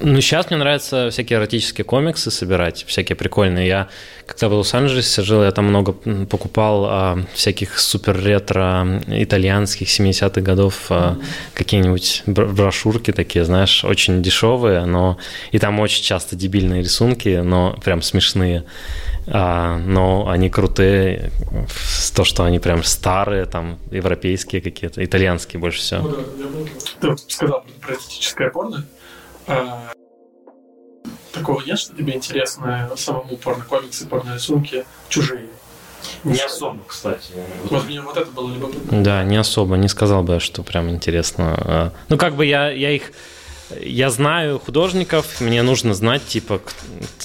ну, 0.01 0.21
сейчас 0.21 0.49
мне 0.49 0.57
нравятся 0.57 1.09
всякие 1.09 1.37
эротические 1.39 1.83
комиксы 1.83 2.31
собирать, 2.31 2.85
всякие 2.87 3.17
прикольные. 3.17 3.67
Я, 3.67 3.87
когда 4.25 4.47
в 4.47 4.53
Лос-Анджелесе 4.53 5.23
жил, 5.23 5.43
я 5.43 5.51
там 5.51 5.65
много 5.65 5.91
покупал 5.91 6.85
а, 6.85 7.19
всяких 7.33 7.79
супер-ретро 7.79 9.01
итальянских 9.07 9.87
70-х 9.87 10.39
годов 10.39 10.85
а, 10.89 11.17
какие-нибудь 11.53 12.23
брошюрки 12.27 13.11
такие, 13.11 13.43
знаешь, 13.43 13.83
очень 13.83 14.23
дешевые, 14.23 14.85
но 14.85 15.17
и 15.51 15.59
там 15.59 15.81
очень 15.81 16.03
часто 16.03 16.37
дебильные 16.37 16.81
рисунки, 16.81 17.41
но 17.43 17.77
прям 17.83 18.01
смешные. 18.01 18.63
А, 19.27 19.77
но 19.77 20.27
они 20.27 20.49
крутые, 20.49 21.31
то, 22.15 22.23
что 22.23 22.43
они 22.43 22.59
прям 22.59 22.83
старые, 22.83 23.45
там, 23.45 23.79
европейские 23.91 24.61
какие-то, 24.61 25.03
итальянские 25.03 25.59
больше 25.59 25.79
всего. 25.79 26.01
Ну, 26.01 26.09
да, 26.09 26.23
я 26.37 26.47
был... 26.47 27.17
Ты 27.17 27.31
сказал 27.31 27.65
про 27.81 27.95
этическое 27.95 28.49
порно. 28.49 28.85
А, 29.47 29.93
такого 31.31 31.61
нет, 31.61 31.79
что 31.79 31.95
тебе 31.95 32.15
интересно 32.15 32.91
самому 32.95 33.37
порно-комиксы, 33.37 34.07
порно-рисунки 34.07 34.85
чужие? 35.09 35.47
Не 36.25 36.41
особо, 36.41 36.83
кстати. 36.85 37.31
Вот 37.69 37.85
мне 37.85 38.01
вот 38.01 38.17
это 38.17 38.29
было 38.29 38.53
любопытно. 38.53 39.03
Да, 39.03 39.23
не 39.23 39.37
особо. 39.37 39.77
Не 39.77 39.87
сказал 39.87 40.21
бы, 40.21 40.41
что 40.41 40.61
прям 40.63 40.89
интересно. 40.89 41.55
А, 41.57 41.91
ну, 42.09 42.17
как 42.17 42.35
бы 42.35 42.45
я, 42.45 42.69
я 42.71 42.91
их 42.91 43.11
я 43.81 44.09
знаю 44.09 44.59
художников, 44.59 45.41
мне 45.41 45.63
нужно 45.63 45.93
знать, 45.93 46.25
типа, 46.25 46.61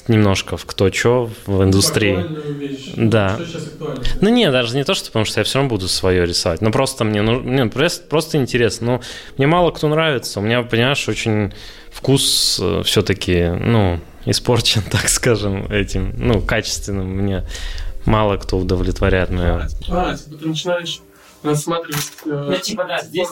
немножко 0.07 0.57
в 0.57 0.64
кто 0.64 0.90
что 0.90 1.31
в 1.46 1.62
индустрии. 1.62 2.24
Вещь. 2.53 2.92
Да. 2.96 3.38
Ну, 4.20 4.29
не, 4.29 4.51
даже 4.51 4.77
не 4.77 4.85
то, 4.85 4.94
что 4.94 5.07
потому 5.07 5.24
что 5.24 5.40
я 5.40 5.44
все 5.44 5.59
равно 5.59 5.70
буду 5.70 5.88
свое 5.88 6.24
рисовать. 6.24 6.61
Ну, 6.61 6.70
просто 6.70 7.05
мне, 7.05 7.22
ну, 7.22 7.40
мне 7.40 7.66
просто, 7.66 8.07
просто 8.07 8.38
интересно. 8.38 8.87
Ну, 8.87 9.03
мне 9.37 9.46
мало 9.46 9.70
кто 9.70 9.88
нравится. 9.88 10.40
У 10.40 10.42
меня, 10.42 10.62
понимаешь, 10.62 11.09
очень 11.09 11.53
вкус 11.90 12.59
э, 12.62 12.83
все-таки, 12.85 13.48
ну, 13.48 14.01
испорчен, 14.24 14.83
так 14.90 15.09
скажем, 15.09 15.66
этим, 15.70 16.14
ну, 16.16 16.40
качественным. 16.40 17.09
Мне 17.09 17.44
мало 18.05 18.37
кто 18.37 18.59
удовлетворяет 18.59 19.31
мое. 19.31 19.68
А, 19.90 20.16
типа 20.16 20.37
ты 20.37 20.48
начинаешь 20.48 21.01
рассматривать... 21.42 22.12
Э, 22.27 22.48
ну, 22.51 22.57
типа, 22.57 22.85
да, 22.85 23.03
здесь 23.03 23.29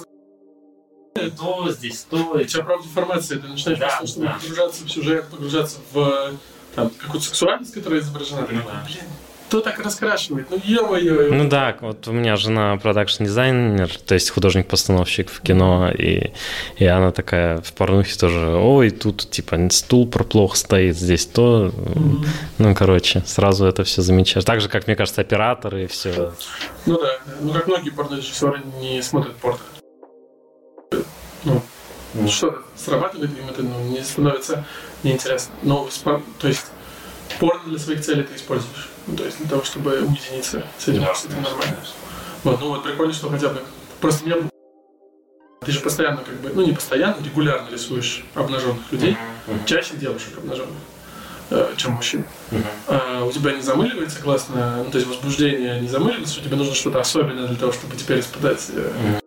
то, 1.31 1.70
здесь 1.70 2.07
то. 2.09 2.16
У 2.16 2.44
тебя 2.44 2.62
правда 2.62 2.87
информация, 2.87 3.38
ты 3.38 3.48
начинаешь 3.48 3.79
да, 3.79 3.88
просто, 3.88 4.07
чтобы 4.07 4.26
да. 4.26 4.38
погружаться 4.40 4.85
в 4.85 4.90
сюжет, 4.90 5.29
погружаться 5.29 5.79
в 5.92 6.33
там, 6.74 6.90
какую-то 6.90 7.26
сексуальность, 7.26 7.72
которая 7.72 8.00
изображена. 8.00 8.42
Ты 8.42 8.57
такой, 8.57 8.72
блин, 8.87 9.05
кто 9.48 9.61
так 9.61 9.79
раскрашивает? 9.79 10.50
Ну, 10.50 10.61
ё-моё. 10.64 11.33
Ну 11.33 11.48
да, 11.48 11.76
вот 11.81 12.09
у 12.09 12.12
меня 12.12 12.35
жена 12.37 12.76
продакшн-дизайнер, 12.79 13.88
то 14.05 14.14
есть 14.14 14.31
художник-постановщик 14.31 15.31
в 15.31 15.40
кино, 15.40 15.90
и, 15.96 16.33
и 16.79 16.85
она 16.85 17.12
такая 17.12 17.61
в 17.61 17.72
порнухе 17.72 18.18
тоже, 18.18 18.57
ой, 18.57 18.90
тут 18.90 19.31
типа 19.31 19.68
стул 19.70 20.09
проплох 20.09 20.57
стоит, 20.57 20.96
здесь 20.96 21.26
то. 21.26 21.66
Mm-hmm. 21.66 22.26
Ну, 22.59 22.74
короче, 22.74 23.22
сразу 23.24 23.66
это 23.66 23.85
все 23.85 24.02
замечаешь. 24.02 24.44
Так 24.44 24.61
же, 24.61 24.68
как, 24.68 24.88
мне 24.88 24.96
кажется, 24.96 25.20
операторы 25.20 25.85
и 25.85 25.87
все. 25.87 26.33
Ну 26.87 26.98
да, 26.98 27.18
ну 27.40 27.52
как 27.52 27.68
многие 27.68 27.90
порнорежиссеры 27.90 28.62
не 28.81 29.00
смотрят 29.00 29.37
порно 29.37 29.61
ну, 31.44 31.62
mm. 32.14 32.29
что 32.29 32.62
срабатывает 32.77 33.31
им 33.38 33.49
это, 33.49 33.62
ну, 33.62 33.81
не 33.88 34.03
становится 34.03 34.64
неинтересно. 35.03 35.55
Но, 35.62 35.88
то 36.38 36.49
есть, 36.49 36.66
порно 37.38 37.62
для 37.66 37.79
своих 37.79 38.03
целей 38.03 38.22
ты 38.22 38.35
используешь. 38.35 38.88
Ну, 39.07 39.16
то 39.16 39.25
есть, 39.25 39.38
для 39.38 39.49
того, 39.49 39.62
чтобы 39.64 39.92
уединиться 39.92 40.64
с 40.79 40.88
этим, 40.88 41.03
yeah, 41.03 41.14
с 41.14 41.25
этим 41.25 41.42
нормально. 41.42 41.77
Вот, 42.44 42.61
ну 42.61 42.68
вот 42.68 42.83
прикольно, 42.83 43.12
что 43.12 43.29
хотя 43.29 43.49
бы... 43.49 43.62
Просто 44.01 44.27
меня 44.27 44.37
ты 45.66 45.72
же 45.72 45.81
постоянно, 45.81 46.18
как 46.18 46.35
бы, 46.40 46.51
ну 46.55 46.64
не 46.64 46.72
постоянно, 46.72 47.16
регулярно 47.25 47.68
рисуешь 47.70 48.25
обнаженных 48.35 48.92
людей, 48.92 49.16
mm-hmm. 49.49 49.66
чаще 49.66 49.96
девушек 49.96 50.38
обнаженных, 50.38 50.77
э, 51.51 51.72
чем 51.77 51.92
мужчин. 51.94 52.25
Mm-hmm. 52.51 52.64
А, 52.87 53.25
у 53.25 53.33
тебя 53.33 53.53
не 53.53 53.62
замыливается 53.62 54.22
классно, 54.22 54.85
ну, 54.85 54.90
то 54.92 54.99
есть 54.99 55.09
возбуждение 55.09 55.81
не 55.81 55.88
замыливается, 55.88 56.38
у 56.40 56.44
тебя 56.44 56.57
нужно 56.57 56.72
что-то 56.75 57.01
особенное 57.01 57.49
для 57.49 57.57
того, 57.57 57.72
чтобы 57.72 57.96
теперь 57.96 58.20
испытать 58.20 58.64
э, 58.75 59.18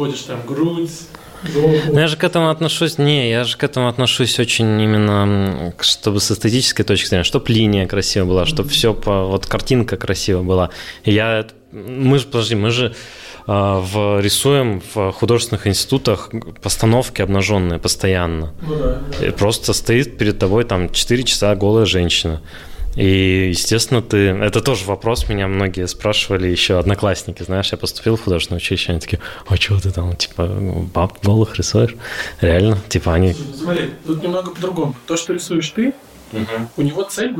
выводишь 0.00 0.22
там 0.22 0.40
грудь, 0.46 0.90
ну, 1.54 1.98
я 1.98 2.06
же 2.06 2.18
к 2.18 2.24
этому 2.24 2.50
отношусь, 2.50 2.98
не, 2.98 3.30
я 3.30 3.44
же 3.44 3.56
к 3.56 3.64
этому 3.64 3.88
отношусь 3.88 4.38
очень 4.38 4.78
именно, 4.80 5.72
чтобы 5.80 6.20
с 6.20 6.30
эстетической 6.30 6.82
точки 6.82 7.08
зрения, 7.08 7.24
чтобы 7.24 7.50
линия 7.50 7.86
красивая 7.86 8.28
была, 8.28 8.46
чтобы 8.46 8.68
все 8.68 8.92
по, 8.92 9.24
вот 9.24 9.46
картинка 9.46 9.96
красивая 9.96 10.42
была. 10.42 10.70
Я, 11.04 11.46
мы 11.72 12.18
же, 12.18 12.26
подожди, 12.26 12.56
мы 12.56 12.70
же 12.70 12.88
э, 12.88 12.92
в, 13.46 14.20
рисуем 14.20 14.82
в 14.94 15.12
художественных 15.12 15.66
институтах 15.66 16.28
постановки 16.60 17.22
обнаженные 17.22 17.78
постоянно. 17.78 18.52
Ну, 18.60 18.76
да, 18.76 19.00
да. 19.18 19.26
И 19.26 19.30
просто 19.30 19.72
стоит 19.72 20.18
перед 20.18 20.38
тобой 20.38 20.64
там 20.64 20.92
4 20.92 21.22
часа 21.22 21.54
голая 21.54 21.86
женщина. 21.86 22.42
И, 22.96 23.48
естественно, 23.50 24.02
ты... 24.02 24.28
Это 24.28 24.60
тоже 24.60 24.84
вопрос, 24.84 25.28
меня 25.28 25.46
многие 25.46 25.86
спрашивали, 25.86 26.48
еще 26.48 26.78
одноклассники, 26.78 27.42
знаешь, 27.42 27.70
я 27.70 27.78
поступил 27.78 28.16
в 28.16 28.22
художественное 28.22 28.58
училище, 28.58 28.90
они 28.90 29.00
такие, 29.00 29.20
а 29.46 29.56
что 29.56 29.80
ты 29.80 29.92
там, 29.92 30.16
типа, 30.16 30.46
баб 30.92 31.22
голых 31.22 31.56
рисуешь? 31.56 31.94
Реально? 32.40 32.78
Типа 32.88 33.14
они... 33.14 33.34
Смотри, 33.34 33.90
тут 34.04 34.22
немного 34.22 34.50
по-другому. 34.50 34.96
То, 35.06 35.16
что 35.16 35.32
рисуешь 35.32 35.70
ты, 35.70 35.94
угу. 36.32 36.68
у 36.76 36.82
него 36.82 37.02
цель 37.04 37.36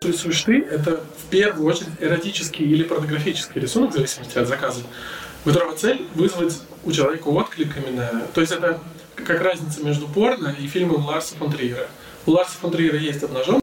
что 0.00 0.08
рисуешь 0.08 0.42
ты, 0.44 0.62
это 0.62 0.96
в 0.96 1.28
первую 1.28 1.66
очередь 1.66 1.90
эротический 2.00 2.64
или 2.64 2.84
порнографический 2.84 3.60
рисунок, 3.60 3.90
в 3.90 3.92
зависимости 3.92 4.38
от 4.38 4.48
заказа, 4.48 4.80
у 5.44 5.48
которого 5.50 5.76
цель 5.76 6.06
вызвать 6.14 6.58
у 6.84 6.92
человека 6.92 7.28
отклик 7.28 7.76
именно. 7.76 8.22
То 8.32 8.40
есть 8.40 8.50
это 8.50 8.80
как 9.14 9.42
разница 9.42 9.84
между 9.84 10.08
порно 10.08 10.56
и 10.58 10.66
фильмом 10.66 11.04
Ларса 11.04 11.36
фон 11.36 11.52
Триера. 11.52 11.86
У 12.24 12.30
Ларса 12.30 12.52
фон 12.58 12.70
Триера 12.70 12.96
есть 12.96 13.22
обнаженный 13.22 13.60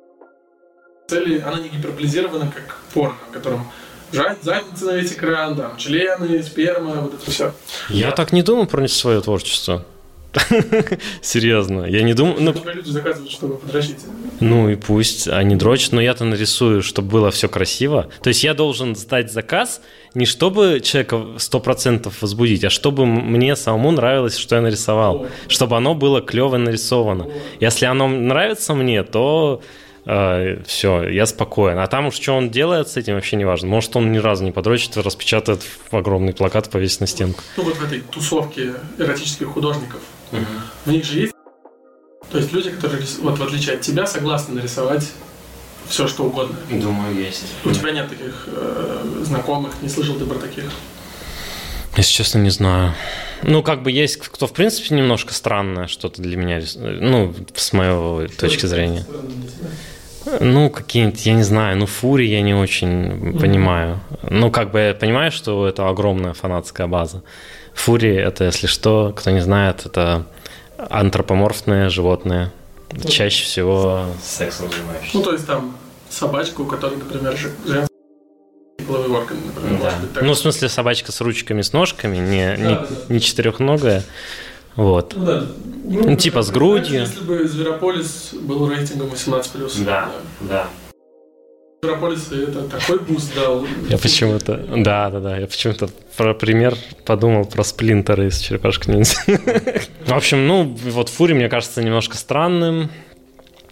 цели, 1.09 1.39
она 1.39 1.59
не 1.59 1.69
гиперболизирована, 1.69 2.51
как 2.53 2.79
порно, 2.93 3.15
в 3.29 3.31
котором 3.31 3.71
жать 4.11 4.39
задницы 4.41 4.83
на 4.83 4.91
весь 4.91 5.13
экран, 5.13 5.55
там, 5.55 5.77
члены, 5.77 6.43
сперма, 6.43 6.95
вот 6.95 7.13
это 7.13 7.31
все. 7.31 7.53
Я 7.87 8.11
так 8.11 8.33
не 8.33 8.43
думаю 8.43 8.67
про 8.67 8.85
свое 8.89 9.21
творчество. 9.21 9.85
Серьезно, 11.21 11.85
я 11.85 12.03
не 12.03 12.13
думаю... 12.13 12.35
Ну, 12.41 12.53
люди 12.73 12.89
заказывают, 12.89 13.31
чтобы 13.31 13.55
подрочить. 13.55 13.99
Ну 14.41 14.67
и 14.67 14.75
пусть 14.75 15.29
они 15.29 15.55
дрочат, 15.55 15.93
но 15.93 16.01
я-то 16.01 16.25
нарисую, 16.25 16.83
чтобы 16.83 17.09
было 17.09 17.31
все 17.31 17.47
красиво. 17.47 18.09
То 18.21 18.27
есть 18.27 18.43
я 18.43 18.53
должен 18.53 18.93
сдать 18.93 19.31
заказ 19.31 19.79
не 20.13 20.25
чтобы 20.25 20.81
человека 20.83 21.37
сто 21.37 21.59
процентов 21.59 22.21
возбудить, 22.21 22.63
а 22.65 22.69
чтобы 22.69 23.05
мне 23.05 23.55
самому 23.55 23.91
нравилось, 23.91 24.35
что 24.35 24.55
я 24.55 24.61
нарисовал. 24.61 25.25
О. 25.25 25.27
Чтобы 25.47 25.77
оно 25.77 25.95
было 25.95 26.21
клево 26.21 26.57
нарисовано. 26.57 27.25
О. 27.25 27.31
Если 27.59 27.85
оно 27.85 28.07
нравится 28.07 28.73
мне, 28.73 29.03
то 29.03 29.61
э, 30.07 30.63
все, 30.65 31.07
я 31.07 31.25
спокоен. 31.25 31.77
А 31.79 31.87
там 31.87 32.07
уж 32.07 32.15
что 32.15 32.33
он 32.33 32.49
делает 32.49 32.87
с 32.87 32.97
этим, 32.97 33.15
вообще 33.15 33.35
не 33.35 33.45
важно. 33.45 33.67
Может, 33.69 33.95
он 33.95 34.11
ни 34.11 34.17
разу 34.17 34.43
не 34.43 34.51
подрочит, 34.51 34.97
распечатает 34.97 35.61
в 35.63 35.95
огромный 35.95 36.33
плакат, 36.33 36.69
повесит 36.69 37.01
на 37.01 37.07
стенку. 37.07 37.41
Ну 37.57 37.63
вот 37.63 37.75
в 37.75 37.83
этой 37.83 38.01
тусовке 38.01 38.73
эротических 38.97 39.47
художников, 39.47 40.01
угу. 40.31 40.41
в 40.85 40.91
них 40.91 41.05
же 41.05 41.19
есть 41.19 41.33
то 42.31 42.37
есть 42.39 42.51
люди, 42.51 42.69
которые, 42.71 43.01
вот 43.21 43.39
в 43.39 43.43
отличие 43.43 43.75
от 43.75 43.81
тебя, 43.81 44.05
согласны 44.05 44.55
нарисовать 44.55 45.07
все, 45.87 46.07
что 46.07 46.25
угодно. 46.25 46.57
Думаю, 46.69 47.15
есть. 47.15 47.45
У 47.63 47.71
тебя 47.71 47.91
нет 47.91 48.09
таких 48.09 48.47
э, 48.47 49.21
знакомых, 49.23 49.81
не 49.81 49.87
слышал 49.87 50.15
ты 50.15 50.25
про 50.25 50.37
таких? 50.37 50.65
Если 51.95 52.11
честно, 52.11 52.39
не 52.39 52.49
знаю. 52.49 52.93
Ну, 53.43 53.63
как 53.63 53.83
бы 53.83 53.91
есть 53.91 54.17
кто, 54.17 54.45
в 54.45 54.53
принципе, 54.53 54.93
немножко 54.95 55.33
странное 55.33 55.87
что-то 55.87 56.21
для 56.21 56.35
меня, 56.35 56.61
ну, 56.75 57.33
с 57.55 57.71
моей 57.73 58.27
точки 58.27 58.65
зрения. 58.65 59.05
Ну, 60.39 60.69
какие-нибудь, 60.69 61.25
я 61.25 61.33
не 61.33 61.43
знаю, 61.43 61.77
ну, 61.77 61.85
Фури 61.85 62.25
я 62.25 62.41
не 62.41 62.53
очень 62.53 62.87
mm-hmm. 62.87 63.39
понимаю. 63.39 63.99
Ну, 64.29 64.51
как 64.51 64.71
бы 64.71 64.79
я 64.79 64.93
понимаю, 64.93 65.31
что 65.31 65.67
это 65.67 65.87
огромная 65.87 66.33
фанатская 66.33 66.87
база. 66.87 67.23
Фури– 67.73 68.15
это, 68.15 68.45
если 68.45 68.67
что, 68.67 69.13
кто 69.15 69.31
не 69.31 69.41
знает, 69.41 69.85
это 69.85 70.25
антропоморфные 70.77 71.89
животные. 71.89 72.51
Mm-hmm. 72.89 73.09
Чаще 73.09 73.43
всего 73.43 74.05
сексом 74.23 74.69
занимающиеся. 74.71 75.17
Ну, 75.17 75.23
то 75.23 75.31
есть 75.33 75.47
там 75.47 75.77
собачка, 76.09 76.61
у 76.61 76.65
которой, 76.65 76.97
например, 76.97 77.37
женский 77.37 77.87
половой 78.87 79.09
орган, 79.09 79.37
например, 79.45 79.81
да. 79.81 79.93
быть 79.99 80.13
так. 80.13 80.23
Ну, 80.23 80.33
в 80.33 80.37
смысле, 80.37 80.69
собачка 80.69 81.11
с 81.11 81.21
ручками, 81.21 81.61
с 81.61 81.73
ножками, 81.73 82.17
не, 82.17 82.47
да, 82.47 82.55
не, 82.55 82.75
да. 82.75 82.87
не 83.09 83.19
четырехногая. 83.19 84.03
Вот. 84.77 85.13
Ну, 85.15 85.25
да. 85.25 85.43
Ну, 85.83 86.09
ну, 86.09 86.15
типа 86.15 86.43
с 86.43 86.51
грудью. 86.51 87.01
Если 87.01 87.23
бы 87.23 87.47
Зверополис 87.47 88.29
был 88.33 88.69
рейтингом 88.69 89.09
18+. 89.09 89.83
Да, 89.83 90.11
да. 90.41 90.67
Зверополис 91.81 92.31
это 92.31 92.63
такой 92.63 92.99
буст 92.99 93.33
дал. 93.35 93.65
Я 93.89 93.97
почему-то, 93.97 94.57
да, 94.57 95.09
да, 95.09 95.19
да, 95.19 95.37
я 95.37 95.47
почему-то 95.47 95.89
про 96.15 96.33
пример 96.33 96.75
подумал 97.05 97.45
про 97.45 97.63
Сплинтера 97.63 98.27
из 98.27 98.39
черепашек 98.39 98.87
ниндзя. 98.87 99.17
В 100.05 100.13
общем, 100.13 100.47
ну, 100.47 100.63
вот 100.63 101.09
Фури, 101.09 101.33
мне 101.33 101.49
кажется, 101.49 101.81
немножко 101.81 102.15
странным. 102.17 102.89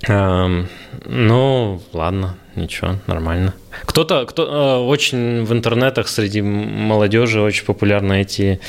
Эм, 0.08 0.68
ну, 1.06 1.82
ладно, 1.94 2.38
ничего, 2.56 2.96
нормально. 3.08 3.54
Кто-то, 3.86 4.26
кто 4.26 4.44
э, 4.44 4.78
очень 4.86 5.44
в 5.44 5.52
интернетах 5.52 6.08
среди 6.08 6.42
молодежи 6.42 7.42
очень 7.42 7.66
популярны 7.66 8.22
эти 8.22 8.60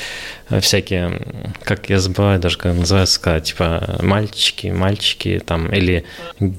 э, 0.49 0.59
всякие, 0.59 1.21
как 1.63 1.89
я 1.89 1.99
забываю 1.99 2.39
даже, 2.39 2.57
как 2.57 2.75
называется, 2.75 3.39
типа 3.39 3.97
мальчики, 4.01 4.67
мальчики 4.67 5.41
там, 5.45 5.69
или... 5.73 6.05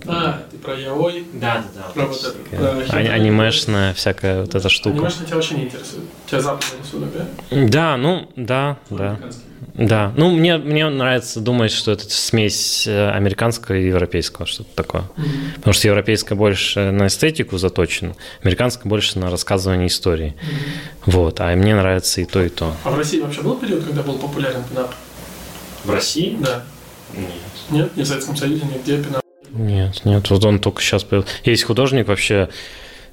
А, 0.07 0.43
ты 0.51 0.59
про 0.59 0.75
яой? 0.75 1.27
Да, 1.35 1.65
да, 1.75 1.83
да. 1.83 1.93
Про 1.93 2.07
вот 2.07 2.25
это. 2.25 2.89
про 2.89 2.99
А-. 2.99 3.13
Анимешная 3.13 3.95
всякая 3.95 4.43
вот 4.43 4.55
эта 4.55 4.69
штука. 4.69 4.97
Анимешный 4.97 5.27
тебя 5.27 5.37
вообще 5.37 5.55
не 5.55 5.65
интересует. 5.65 6.05
Тебя 6.27 6.41
западный 6.41 6.79
рисунок, 6.83 7.11
да? 7.13 7.69
Да, 7.69 7.97
ну, 7.97 8.31
да, 8.37 8.79
да. 8.91 9.11
Американский. 9.11 9.48
Да, 9.79 10.13
ну 10.17 10.31
мне, 10.31 10.59
мне 10.59 10.89
нравится 10.89 11.39
думать, 11.39 11.71
что 11.71 11.93
это 11.93 12.05
смесь 12.11 12.85
э, 12.89 13.11
американского 13.11 13.77
и 13.77 13.87
европейского, 13.87 14.45
что-то 14.45 14.71
такое. 14.75 15.03
Мгм. 15.17 15.29
Потому 15.55 15.73
что 15.73 15.87
европейская 15.87 16.35
больше 16.35 16.91
на 16.91 17.07
эстетику 17.07 17.59
заточена, 17.59 18.17
американская 18.43 18.91
больше 18.91 19.21
на 19.21 19.31
рассказывание 19.31 19.87
истории. 19.87 20.35
Вот, 21.07 21.41
а 21.41 21.55
мне 21.55 21.77
нравится 21.77 22.21
и 22.21 22.25
то, 22.25 22.43
и 22.43 22.49
то. 22.49 22.75
А 22.83 22.91
в 22.91 22.99
России 22.99 23.21
вообще 23.21 23.41
был 23.43 23.57
период, 23.57 23.85
когда 23.85 24.03
был 24.03 24.19
популярен 24.19 24.65
пинап? 24.69 24.93
В 25.85 25.91
России? 25.91 26.37
Да. 26.41 26.65
Нет. 27.15 27.31
Нет? 27.71 27.97
Ни 27.97 28.03
в 28.03 28.07
Советском 28.07 28.37
Союзе, 28.37 28.65
нигде 28.65 29.01
пинап. 29.01 29.23
Нет, 29.51 30.05
нет, 30.05 30.29
вот 30.29 30.45
он 30.45 30.59
только 30.59 30.83
сейчас 30.83 31.05
появился. 31.05 31.33
Есть 31.45 31.63
художник 31.63 32.09
вообще, 32.09 32.49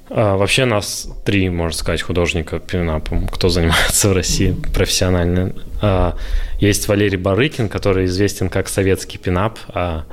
а, 0.08 0.36
вообще 0.36 0.64
нас 0.64 1.08
три, 1.24 1.48
можно 1.50 1.76
сказать, 1.76 2.02
художника 2.02 2.58
пинапом, 2.58 3.28
кто 3.28 3.48
занимается 3.48 4.08
в 4.08 4.12
России 4.12 4.56
профессионально. 4.72 5.52
А, 5.82 6.16
Есть 6.60 6.88
Валерий 6.88 7.18
Барыкин, 7.18 7.68
который 7.68 8.06
известен 8.06 8.48
как 8.48 8.68
советский 8.68 9.18
пинап. 9.18 9.58
а, 9.68 10.04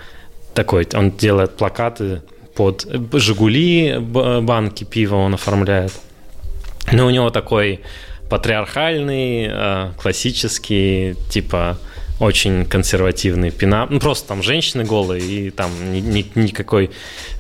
Такой, 0.53 0.88
он 0.93 1.12
делает 1.12 1.58
плакаты 1.58 2.21
под 2.56 2.88
«Жигули», 3.13 3.97
банки 3.99 4.84
пива 4.84 5.15
он 5.15 5.34
оформляет. 5.34 5.91
Но 6.91 7.08
у 7.08 7.10
него 7.10 7.32
такой 7.32 7.79
патриархальный, 8.29 9.93
классический, 9.97 11.15
типа 11.29 11.79
очень 12.23 12.65
консервативный 12.65 13.51
пинап. 13.51 13.89
Ну, 13.89 13.99
просто 13.99 14.27
там 14.29 14.41
женщины 14.43 14.83
голые, 14.83 15.21
и 15.21 15.49
там 15.51 15.69
ни- 15.91 15.99
ни- 15.99 16.31
никакой 16.36 16.91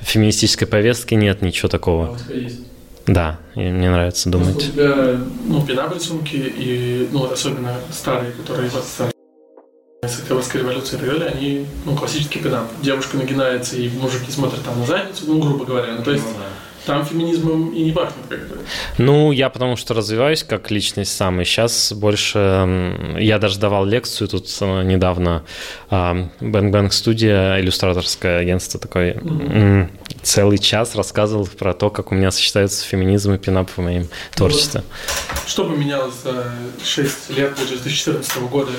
феминистической 0.01 0.67
повестки 0.67 1.13
нет, 1.15 1.41
ничего 1.41 1.67
А 1.67 1.71
такого. 1.71 2.11
у 2.11 2.17
тебя 2.17 2.35
есть. 2.35 2.59
Да, 3.05 3.39
и 3.55 3.59
мне 3.59 3.89
нравится 3.89 4.29
Просто 4.29 4.49
думать. 4.51 4.67
у 4.67 4.71
тебя, 4.71 5.19
ну, 5.45 5.65
пинап 5.65 5.93
рисунки, 5.93 6.35
и, 6.35 7.07
ну, 7.11 7.19
вот 7.19 7.31
особенно 7.33 7.75
старые, 7.91 8.31
которые 8.31 8.69
вот 8.69 8.83
старые, 8.83 9.13
с 10.05 10.19
Октябрьской 10.19 10.61
революции 10.61 10.95
и 10.95 10.99
так 10.99 11.07
далее, 11.09 11.27
они, 11.27 11.65
ну, 11.85 11.95
классический 11.95 12.39
пинап. 12.39 12.65
Девушка 12.81 13.17
нагинается, 13.17 13.75
и 13.77 13.89
мужики 13.89 14.31
смотрят 14.31 14.63
там 14.63 14.79
на 14.79 14.85
задницу, 14.85 15.23
ну, 15.27 15.41
грубо 15.41 15.65
говоря. 15.65 15.95
Ну, 15.97 16.03
то 16.03 16.11
есть 16.11 16.25
там 16.85 17.05
феминизмом 17.05 17.69
и 17.73 17.83
не 17.83 17.91
пахнет, 17.91 18.25
как 18.29 18.47
бы. 18.47 18.57
Ну, 18.97 19.31
я 19.31 19.49
потому 19.49 19.75
что 19.75 19.93
развиваюсь 19.93 20.43
как 20.43 20.71
личность 20.71 21.15
сам, 21.15 21.41
и 21.41 21.43
сейчас 21.45 21.93
больше... 21.93 23.15
Я 23.19 23.39
даже 23.39 23.59
давал 23.59 23.85
лекцию 23.85 24.27
тут 24.27 24.45
недавно. 24.61 25.43
Bang 25.89 26.29
Bang 26.41 26.91
студия, 26.91 27.59
иллюстраторское 27.59 28.39
агентство 28.39 28.79
такое. 28.79 29.13
м, 29.15 29.91
Целый 30.21 30.57
час 30.57 30.95
рассказывал 30.95 31.47
про 31.47 31.73
то, 31.73 31.89
как 31.89 32.11
у 32.11 32.15
меня 32.15 32.31
сочетаются 32.31 32.85
феминизм 32.85 33.33
и 33.33 33.37
пинап 33.37 33.69
в 33.69 33.77
моем 33.79 34.07
творчестве. 34.35 34.83
Что 35.47 35.65
поменялось 35.65 36.13
за 36.23 36.45
6 36.83 37.29
лет, 37.31 37.53
даже 37.57 37.77
с 37.77 37.81
2014 37.81 38.37
года? 38.47 38.71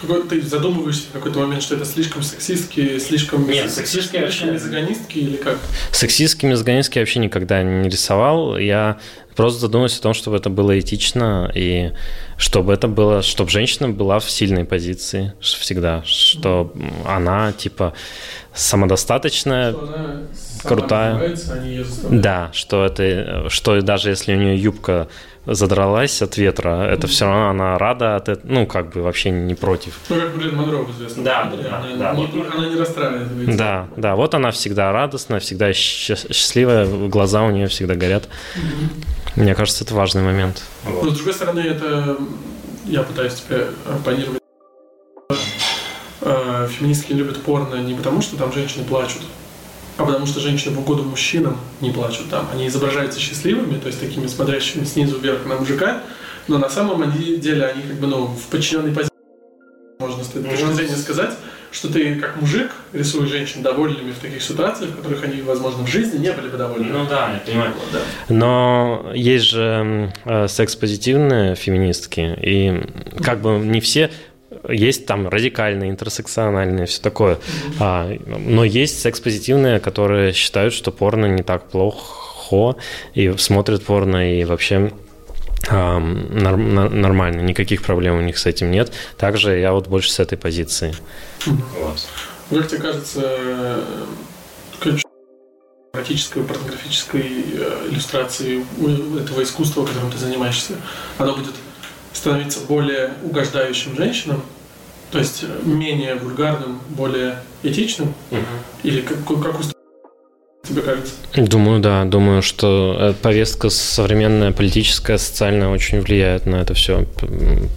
Какой, 0.00 0.22
ты 0.22 0.40
задумываешься 0.42 1.08
в 1.08 1.12
какой-то 1.12 1.40
момент, 1.40 1.62
что 1.62 1.74
это 1.76 1.84
слишком 1.84 2.22
сексистки, 2.22 2.98
слишком, 2.98 3.48
Нет, 3.48 3.70
сексистки 3.70 4.12
слишком 4.16 4.20
вообще- 4.22 4.50
мизогонистки 4.52 5.18
или 5.18 5.36
как? 5.36 5.58
Сексистские, 5.92 6.50
мизогонистские 6.50 7.00
я 7.00 7.02
вообще 7.04 7.18
никогда 7.20 7.62
не 7.62 7.88
рисовал. 7.88 8.56
Я 8.56 8.98
просто 9.40 9.60
задумываюсь 9.60 9.98
о 9.98 10.02
том, 10.02 10.14
чтобы 10.14 10.36
это 10.36 10.50
было 10.50 10.78
этично 10.78 11.50
и 11.54 11.92
чтобы 12.36 12.72
это 12.72 12.88
было, 12.88 13.22
чтобы 13.22 13.50
женщина 13.50 13.88
была 13.88 14.18
в 14.18 14.30
сильной 14.30 14.64
позиции 14.64 15.32
всегда, 15.40 16.02
что 16.04 16.72
она 17.06 17.52
типа 17.52 17.92
самодостаточная, 18.54 19.72
Что 19.72 19.82
она 19.94 20.22
крутая. 20.64 21.12
развивается, 21.14 21.54
они 21.54 21.70
ее 21.70 21.84
заставляют. 21.84 22.22
да, 22.22 22.50
что 22.52 22.84
это, 22.86 23.46
что 23.50 23.80
даже 23.82 24.10
если 24.10 24.34
у 24.34 24.36
нее 24.38 24.56
юбка 24.56 25.08
задралась 25.46 26.20
от 26.22 26.36
ветра, 26.36 26.82
это 26.86 27.06
все 27.06 27.24
равно 27.24 27.48
она 27.50 27.78
рада 27.78 28.16
от 28.16 28.28
этого, 28.28 28.52
ну 28.52 28.66
как 28.66 28.92
бы 28.92 29.02
вообще 29.02 29.30
не 29.30 29.54
против. 29.54 29.98
Ну, 30.10 30.16
как 30.16 30.36
Блин 30.36 30.54
Монро 30.54 30.78
в 30.78 30.90
известном 30.92 31.24
Да, 31.24 31.44
да, 31.50 31.78
она, 31.78 31.96
да, 31.96 32.14
не, 32.14 32.26
вот. 32.26 32.54
она 32.54 32.68
не 32.68 32.76
расстраивается. 32.76 33.56
Да, 33.56 33.88
да, 33.96 34.16
вот 34.16 34.34
она 34.34 34.50
всегда 34.50 34.92
радостная, 34.92 35.40
всегда 35.40 35.70
счаст- 35.70 36.32
счастливая, 36.32 36.86
глаза 37.08 37.42
у 37.42 37.50
нее 37.50 37.68
всегда 37.68 37.94
горят. 37.94 38.28
Мне 39.36 39.54
кажется, 39.54 39.84
это 39.84 39.94
важный 39.94 40.22
момент. 40.22 40.62
Но 40.84 41.10
с 41.10 41.14
другой 41.14 41.34
стороны, 41.34 41.60
это 41.60 42.18
я 42.86 43.02
пытаюсь 43.02 43.34
тебе 43.34 43.68
оппонировать. 43.86 44.40
Э, 46.22 46.68
Феминистки 46.68 47.12
не 47.12 47.20
любят 47.20 47.40
порно 47.42 47.76
не 47.76 47.94
потому, 47.94 48.20
что 48.22 48.36
там 48.36 48.52
женщины 48.52 48.84
плачут, 48.84 49.22
а 49.96 50.04
потому 50.04 50.26
что 50.26 50.40
женщины 50.40 50.74
в 50.74 50.80
угоду 50.80 51.04
мужчинам 51.04 51.56
не 51.80 51.90
плачут 51.90 52.28
там. 52.28 52.48
Они 52.52 52.66
изображаются 52.66 53.20
счастливыми, 53.20 53.78
то 53.78 53.86
есть 53.86 54.00
такими 54.00 54.26
смотрящими 54.26 54.84
снизу 54.84 55.18
вверх 55.18 55.46
на 55.46 55.56
мужика, 55.56 56.02
но 56.48 56.58
на 56.58 56.68
самом 56.68 57.10
деле 57.12 57.66
они 57.66 57.82
как 57.82 57.96
бы 58.00 58.06
ну, 58.06 58.26
в 58.26 58.46
подчиненной 58.50 58.90
позиции. 58.90 59.10
Можно 60.00 60.24
с 60.24 60.30
этой 60.30 60.42
точки 60.42 60.72
зрения 60.72 60.96
сказать, 60.96 61.30
что 61.70 61.92
ты 61.92 62.16
как 62.16 62.36
мужик 62.40 62.70
рисуешь 62.92 63.30
женщин 63.30 63.62
довольными 63.62 64.12
в 64.12 64.18
таких 64.18 64.42
ситуациях, 64.42 64.90
в 64.90 64.96
которых 64.96 65.22
они, 65.24 65.42
возможно, 65.42 65.84
в 65.84 65.88
жизни 65.88 66.18
не 66.18 66.32
были 66.32 66.48
бы 66.48 66.56
довольны. 66.56 66.86
Ну 66.92 67.06
да, 67.06 67.32
я 67.34 67.38
понимаю. 67.40 67.72
Вот, 67.74 67.88
да. 67.92 68.00
Но 68.28 69.10
есть 69.14 69.44
же 69.46 70.12
э, 70.24 70.48
секс-позитивные 70.48 71.54
феминистки, 71.54 72.36
и 72.40 72.82
как 73.22 73.40
бы 73.40 73.58
не 73.58 73.80
все 73.80 74.10
есть 74.68 75.06
там 75.06 75.28
радикальные, 75.28 75.90
интерсекциональные, 75.90 76.86
все 76.86 77.00
такое. 77.00 77.38
А, 77.78 78.10
но 78.26 78.64
есть 78.64 79.00
секс-позитивные, 79.00 79.78
которые 79.78 80.32
считают, 80.32 80.74
что 80.74 80.90
порно 80.90 81.26
не 81.26 81.42
так 81.42 81.68
плохо, 81.68 82.76
и 83.14 83.32
смотрят 83.38 83.84
порно, 83.84 84.38
и 84.40 84.44
вообще 84.44 84.90
ам, 85.68 86.26
норм- 86.36 86.74
на- 86.74 86.88
нормально, 86.88 87.42
никаких 87.42 87.82
проблем 87.82 88.18
у 88.18 88.20
них 88.22 88.38
с 88.38 88.46
этим 88.46 88.72
нет. 88.72 88.92
Также 89.16 89.56
я 89.58 89.72
вот 89.72 89.86
больше 89.86 90.10
с 90.10 90.18
этой 90.18 90.36
позиции. 90.36 90.92
Вот. 91.46 92.08
Как 92.50 92.68
тебе 92.68 92.80
кажется, 92.80 93.84
ключ 94.80 95.02
эротической, 95.92 96.44
порнографической 96.44 97.22
э, 97.22 97.88
иллюстрации 97.90 98.64
у 98.78 99.16
этого 99.16 99.42
искусства, 99.42 99.84
которым 99.84 100.10
ты 100.10 100.18
занимаешься, 100.18 100.74
оно 101.18 101.34
будет 101.34 101.54
становиться 102.12 102.60
более 102.60 103.12
угождающим 103.22 103.96
женщинам, 103.96 104.42
то 105.10 105.18
есть 105.18 105.42
э, 105.42 105.46
менее 105.64 106.14
вульгарным, 106.14 106.80
более 106.90 107.42
этичным? 107.62 108.14
Или 108.82 109.00
как, 109.00 109.18
как 109.24 109.58
устроено, 109.58 109.74
тебе 110.66 110.82
кажется? 110.82 111.14
Думаю, 111.34 111.80
да. 111.80 112.04
Думаю, 112.04 112.42
что 112.42 112.96
э, 112.98 113.14
повестка 113.20 113.68
современная, 113.68 114.52
политическая, 114.52 115.18
социальная 115.18 115.68
очень 115.68 116.00
влияет 116.00 116.46
на 116.46 116.56
это 116.56 116.74
все 116.74 117.06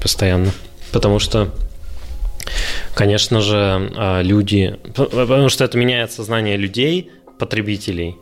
постоянно. 0.01 0.51
Потому 0.91 1.17
что, 1.17 1.49
конечно 2.93 3.41
же, 3.41 3.91
а, 3.95 4.21
люди... 4.21 4.79
Потому 4.95 5.49
что 5.49 5.63
это 5.63 5.77
меняет 5.77 6.11
сознание 6.11 6.57
людей, 6.57 7.11
потребителей. 7.39 8.17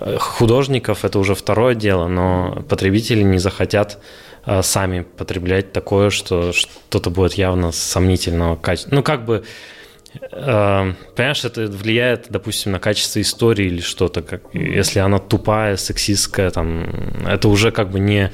Э, 0.00 0.16
Художников 0.18 1.04
это 1.04 1.18
уже 1.18 1.34
второе 1.34 1.74
дело, 1.74 2.08
но 2.08 2.64
потребители 2.68 3.22
не 3.22 3.38
захотят 3.38 3.98
а, 4.44 4.62
сами 4.62 5.02
потреблять 5.16 5.72
такое, 5.72 6.10
что 6.10 6.52
что-то 6.52 7.10
будет 7.10 7.34
явно 7.34 7.72
сомнительного 7.72 8.56
качества. 8.56 8.94
Ну, 8.94 9.02
как 9.02 9.24
бы 9.24 9.44
Э, 10.32 10.92
Понимаешь, 11.14 11.44
это 11.44 11.66
влияет, 11.66 12.26
допустим, 12.30 12.72
на 12.72 12.78
качество 12.78 13.20
истории 13.20 13.66
или 13.66 13.80
что-то. 13.80 14.22
Как, 14.22 14.42
если 14.52 15.00
она 15.00 15.18
тупая, 15.18 15.76
сексистская, 15.76 16.50
там, 16.50 16.90
это 17.26 17.48
уже 17.48 17.70
как 17.70 17.90
бы 17.90 18.00
не, 18.00 18.30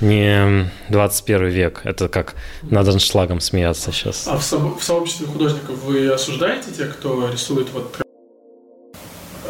не 0.00 0.70
21 0.88 1.48
век. 1.48 1.80
Это 1.84 2.08
как 2.08 2.34
над 2.62 2.88
аншлагом 2.88 3.40
смеяться 3.40 3.92
сейчас. 3.92 4.26
А 4.26 4.36
в, 4.38 4.42
со- 4.42 4.58
в 4.58 4.82
сообществе 4.82 5.26
художников 5.26 5.76
вы 5.84 6.08
осуждаете 6.10 6.70
тех, 6.70 6.96
кто 6.96 7.28
рисует 7.30 7.68
вот 7.72 7.96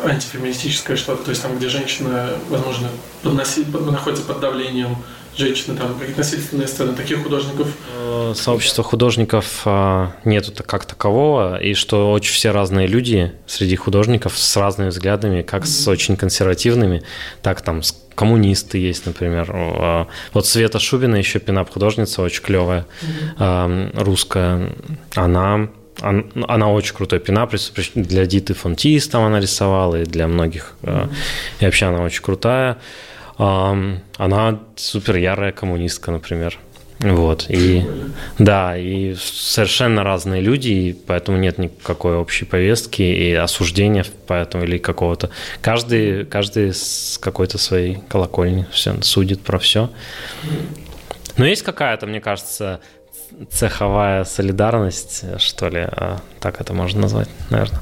антифеминистическое 0.04 0.96
что-то, 0.96 1.24
то 1.24 1.30
есть 1.30 1.42
там, 1.42 1.56
где 1.58 1.68
женщина, 1.68 2.30
возможно, 2.48 2.88
подноси- 3.22 3.70
под- 3.70 3.90
находится 3.90 4.24
под 4.24 4.40
давлением 4.40 4.96
женщины, 5.36 5.76
там 5.76 5.94
какие-то 5.98 6.18
насильственные 6.18 6.68
сцены, 6.68 6.94
таких 6.94 7.22
художников 7.22 7.68
Э, 8.10 8.34
Сообщества 8.34 8.84
художников 8.84 9.62
а, 9.64 10.12
нету 10.24 10.52
как 10.66 10.84
такового, 10.84 11.60
и 11.60 11.74
что 11.74 12.12
очень 12.12 12.32
все 12.32 12.50
разные 12.50 12.86
люди 12.86 13.32
среди 13.46 13.76
художников 13.76 14.38
с 14.38 14.56
разными 14.56 14.88
взглядами, 14.88 15.42
как 15.42 15.66
с 15.66 15.88
очень 15.88 16.16
консервативными, 16.16 17.02
так 17.42 17.60
там 17.60 17.82
с- 17.82 17.96
коммунисты 18.14 18.78
есть, 18.78 19.06
например. 19.06 19.50
А, 19.52 20.06
Вот 20.32 20.46
Света 20.46 20.78
Шубина, 20.78 21.16
еще 21.16 21.38
пинап 21.38 21.70
художница, 21.70 22.22
очень 22.22 22.42
клевая, 22.42 22.86
а, 23.38 23.90
русская, 23.94 24.72
она 25.14 25.68
она 26.02 26.72
очень 26.72 26.94
крутой 26.94 27.18
пинаприс, 27.18 27.72
для 27.94 28.24
Диты 28.24 28.54
Фонтис 28.54 29.06
там 29.08 29.24
она 29.24 29.38
рисовала, 29.38 30.00
и 30.00 30.04
для 30.06 30.28
многих, 30.28 30.72
mm-hmm. 30.80 31.10
и 31.60 31.64
вообще 31.66 31.86
она 31.86 32.00
очень 32.02 32.22
крутая. 32.22 32.78
Она 33.40 34.60
супер 34.76 35.16
ярая 35.16 35.52
коммунистка, 35.52 36.10
например. 36.10 36.58
Вот, 36.98 37.46
и 37.48 37.82
да, 38.38 38.76
и 38.76 39.14
совершенно 39.14 40.04
разные 40.04 40.42
люди, 40.42 40.68
и 40.68 40.92
поэтому 40.92 41.38
нет 41.38 41.56
никакой 41.56 42.16
общей 42.16 42.44
повестки 42.44 43.00
и 43.00 43.32
осуждения, 43.32 44.04
поэтому 44.26 44.64
или 44.64 44.76
какого-то. 44.76 45.30
Каждый, 45.62 46.26
каждый 46.26 46.74
с 46.74 47.16
какой-то 47.18 47.56
своей 47.56 48.00
колокольни 48.10 48.66
все 48.70 49.00
судит 49.00 49.40
про 49.40 49.58
все. 49.58 49.88
Но 51.38 51.46
есть 51.46 51.62
какая-то, 51.62 52.06
мне 52.06 52.20
кажется, 52.20 52.80
цеховая 53.50 54.24
солидарность, 54.24 55.24
что 55.38 55.68
ли, 55.68 55.80
а, 55.80 56.20
так 56.40 56.60
это 56.60 56.72
можно 56.72 57.02
назвать, 57.02 57.28
наверное. 57.50 57.80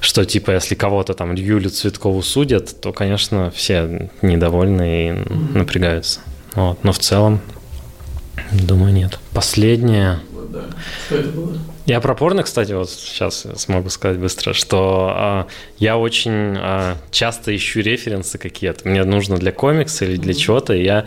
Что 0.00 0.24
типа, 0.24 0.52
если 0.52 0.74
кого-то 0.74 1.14
там 1.14 1.34
Юлю 1.34 1.70
Цветкову 1.70 2.22
судят, 2.22 2.80
то, 2.80 2.92
конечно, 2.92 3.50
все 3.50 4.10
недовольны 4.22 5.08
и 5.08 5.12
напрягаются. 5.56 6.20
Вот. 6.54 6.82
Но 6.84 6.92
в 6.92 6.98
целом, 6.98 7.40
думаю, 8.52 8.92
нет. 8.92 9.18
Последнее. 9.32 10.20
Вот, 10.32 10.52
да. 10.52 10.64
Что 11.06 11.16
это 11.16 11.28
было? 11.28 11.58
Я 11.84 12.00
про 12.00 12.14
порно, 12.14 12.44
кстати, 12.44 12.72
вот 12.72 12.90
сейчас 12.90 13.44
смогу 13.56 13.88
сказать 13.90 14.18
быстро, 14.18 14.52
что 14.52 15.12
а, 15.14 15.46
я 15.78 15.98
очень 15.98 16.56
а, 16.56 16.96
часто 17.10 17.54
ищу 17.54 17.80
референсы 17.80 18.38
какие-то. 18.38 18.88
Мне 18.88 19.02
нужно 19.02 19.36
для 19.36 19.50
комикса 19.50 20.04
или 20.04 20.16
для 20.16 20.32
чего-то. 20.32 20.74
Я 20.74 21.06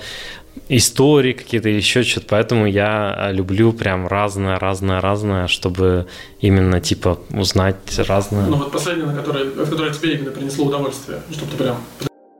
истории 0.69 1.33
какие-то 1.33 1.69
еще 1.69 2.03
что-то. 2.03 2.27
Поэтому 2.29 2.65
я 2.65 3.13
а, 3.13 3.31
люблю 3.31 3.73
прям 3.73 4.07
разное, 4.07 4.59
разное, 4.59 5.01
разное, 5.01 5.47
чтобы 5.47 6.07
именно 6.39 6.79
типа 6.79 7.19
узнать 7.31 7.77
разное. 7.97 8.47
Ну 8.47 8.57
вот 8.57 8.71
последнее, 8.71 9.07
на 9.07 9.15
которое, 9.15 9.45
в 9.45 9.69
которое 9.69 9.93
тебе 9.93 10.15
именно 10.15 10.31
принесло 10.31 10.65
удовольствие, 10.65 11.21
чтобы 11.31 11.51
ты 11.51 11.57
прям... 11.57 11.77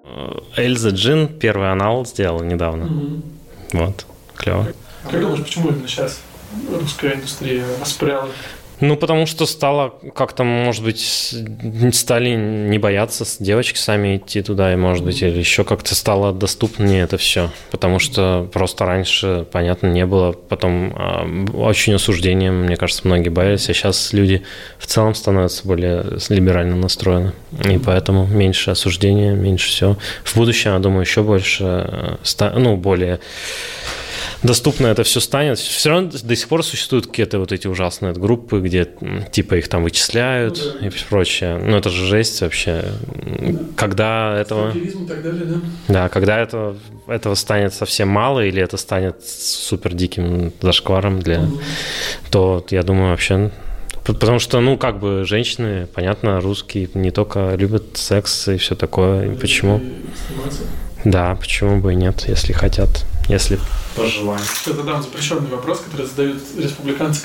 Э, 0.06 0.39
Эльза 0.58 0.89
Джин 0.89 1.28
первый 1.28 1.71
анал 1.71 2.06
сделал 2.06 2.41
недавно. 2.41 2.86
Угу. 2.86 3.21
Вот, 3.73 4.06
клево. 4.36 4.67
А 5.04 5.10
как 5.10 5.21
думаешь, 5.21 5.43
почему 5.43 5.69
именно 5.69 5.88
сейчас 5.88 6.21
русская 6.71 7.15
индустрия 7.15 7.65
воспряла 7.80 8.30
ну, 8.82 8.98
потому 8.98 9.26
что 9.26 9.46
стало 9.46 9.94
как-то, 10.14 10.44
может 10.44 10.84
быть, 10.84 11.36
стали 11.94 12.36
не 12.36 12.78
бояться 12.78 13.26
девочки 13.40 13.78
сами 13.78 14.18
идти 14.18 14.42
туда, 14.42 14.74
и, 14.74 14.76
может 14.76 15.04
быть, 15.04 15.22
или 15.22 15.38
еще 15.38 15.64
как-то 15.64 15.96
стало 15.96 16.34
доступнее 16.34 17.04
это 17.04 17.18
все. 17.18 17.52
Потому 17.72 18.00
что 18.00 18.50
просто 18.52 18.86
раньше, 18.86 19.46
понятно, 19.52 19.88
не 19.88 20.06
было. 20.06 20.34
Потом 20.34 20.94
э, 20.96 21.46
очень 21.54 21.94
осуждением, 21.94 22.64
мне 22.64 22.76
кажется, 22.76 23.02
многие 23.06 23.30
боялись. 23.30 23.70
А 23.70 23.74
сейчас 23.74 24.14
люди 24.14 24.44
в 24.78 24.88
целом 24.88 25.16
становятся 25.16 25.68
более 25.68 26.06
либерально 26.30 26.76
настроены. 26.76 27.34
И 27.64 27.78
поэтому 27.78 28.28
меньше 28.28 28.72
осуждения, 28.72 29.34
меньше 29.34 29.70
всего. 29.70 29.98
В 30.24 30.36
будущем, 30.36 30.74
я 30.74 30.80
думаю, 30.80 31.02
еще 31.02 31.24
больше, 31.24 31.64
э, 31.64 32.52
ну, 32.58 32.76
более 32.76 33.20
доступно 34.46 34.88
это 34.88 35.04
все 35.04 35.20
станет. 35.20 35.60
Все 35.60 35.90
равно 35.90 36.12
до 36.12 36.36
сих 36.36 36.48
пор 36.48 36.64
существуют 36.64 37.08
какие-то 37.08 37.40
вот 37.40 37.52
эти 37.52 37.68
ужасные 37.68 38.14
группы, 38.14 38.60
где 38.62 38.90
типа 39.32 39.56
их 39.56 39.68
там 39.68 39.84
вычисляют 39.84 40.60
ну, 40.64 40.80
да. 40.80 40.88
и 40.88 40.92
прочее. 41.10 41.58
Ну 41.58 41.78
это 41.78 41.90
же 41.90 42.06
жесть 42.06 42.42
вообще. 42.42 42.86
Когда 43.76 44.38
этого... 44.38 44.72
далее, 44.72 45.46
да? 45.46 45.56
Да, 45.88 46.10
когда 46.10 46.40
это, 46.40 46.76
этого 47.08 47.36
станет 47.36 47.74
совсем 47.74 48.08
мало 48.08 48.46
или 48.46 48.62
это 48.62 48.78
станет 48.78 49.26
супер 49.26 49.94
диким 49.94 50.54
зашкваром 50.62 51.20
для... 51.20 51.42
Угу. 51.42 51.60
То 52.32 52.66
я 52.70 52.84
думаю 52.84 53.12
вообще 53.12 53.52
Потому 54.06 54.38
что, 54.38 54.60
ну, 54.60 54.78
как 54.78 55.00
бы 55.00 55.26
женщины, 55.26 55.88
понятно, 55.88 56.40
русские 56.40 56.90
не 56.94 57.10
только 57.10 57.56
любят 57.56 57.98
секс 57.98 58.48
и 58.48 58.58
все 58.58 58.76
такое. 58.76 59.32
И 59.32 59.36
почему? 59.36 59.82
Да, 61.04 61.36
почему 61.36 61.80
бы 61.80 61.94
и 61.94 61.96
нет, 61.96 62.26
если 62.28 62.54
хотят 62.54 63.04
если 63.28 63.60
пожелаем. 63.96 64.42
Я 64.66 64.74
задам 64.74 65.02
запрещенный 65.02 65.50
вопрос, 65.50 65.80
который 65.80 66.06
задают 66.06 66.42
республиканцы 66.58 67.22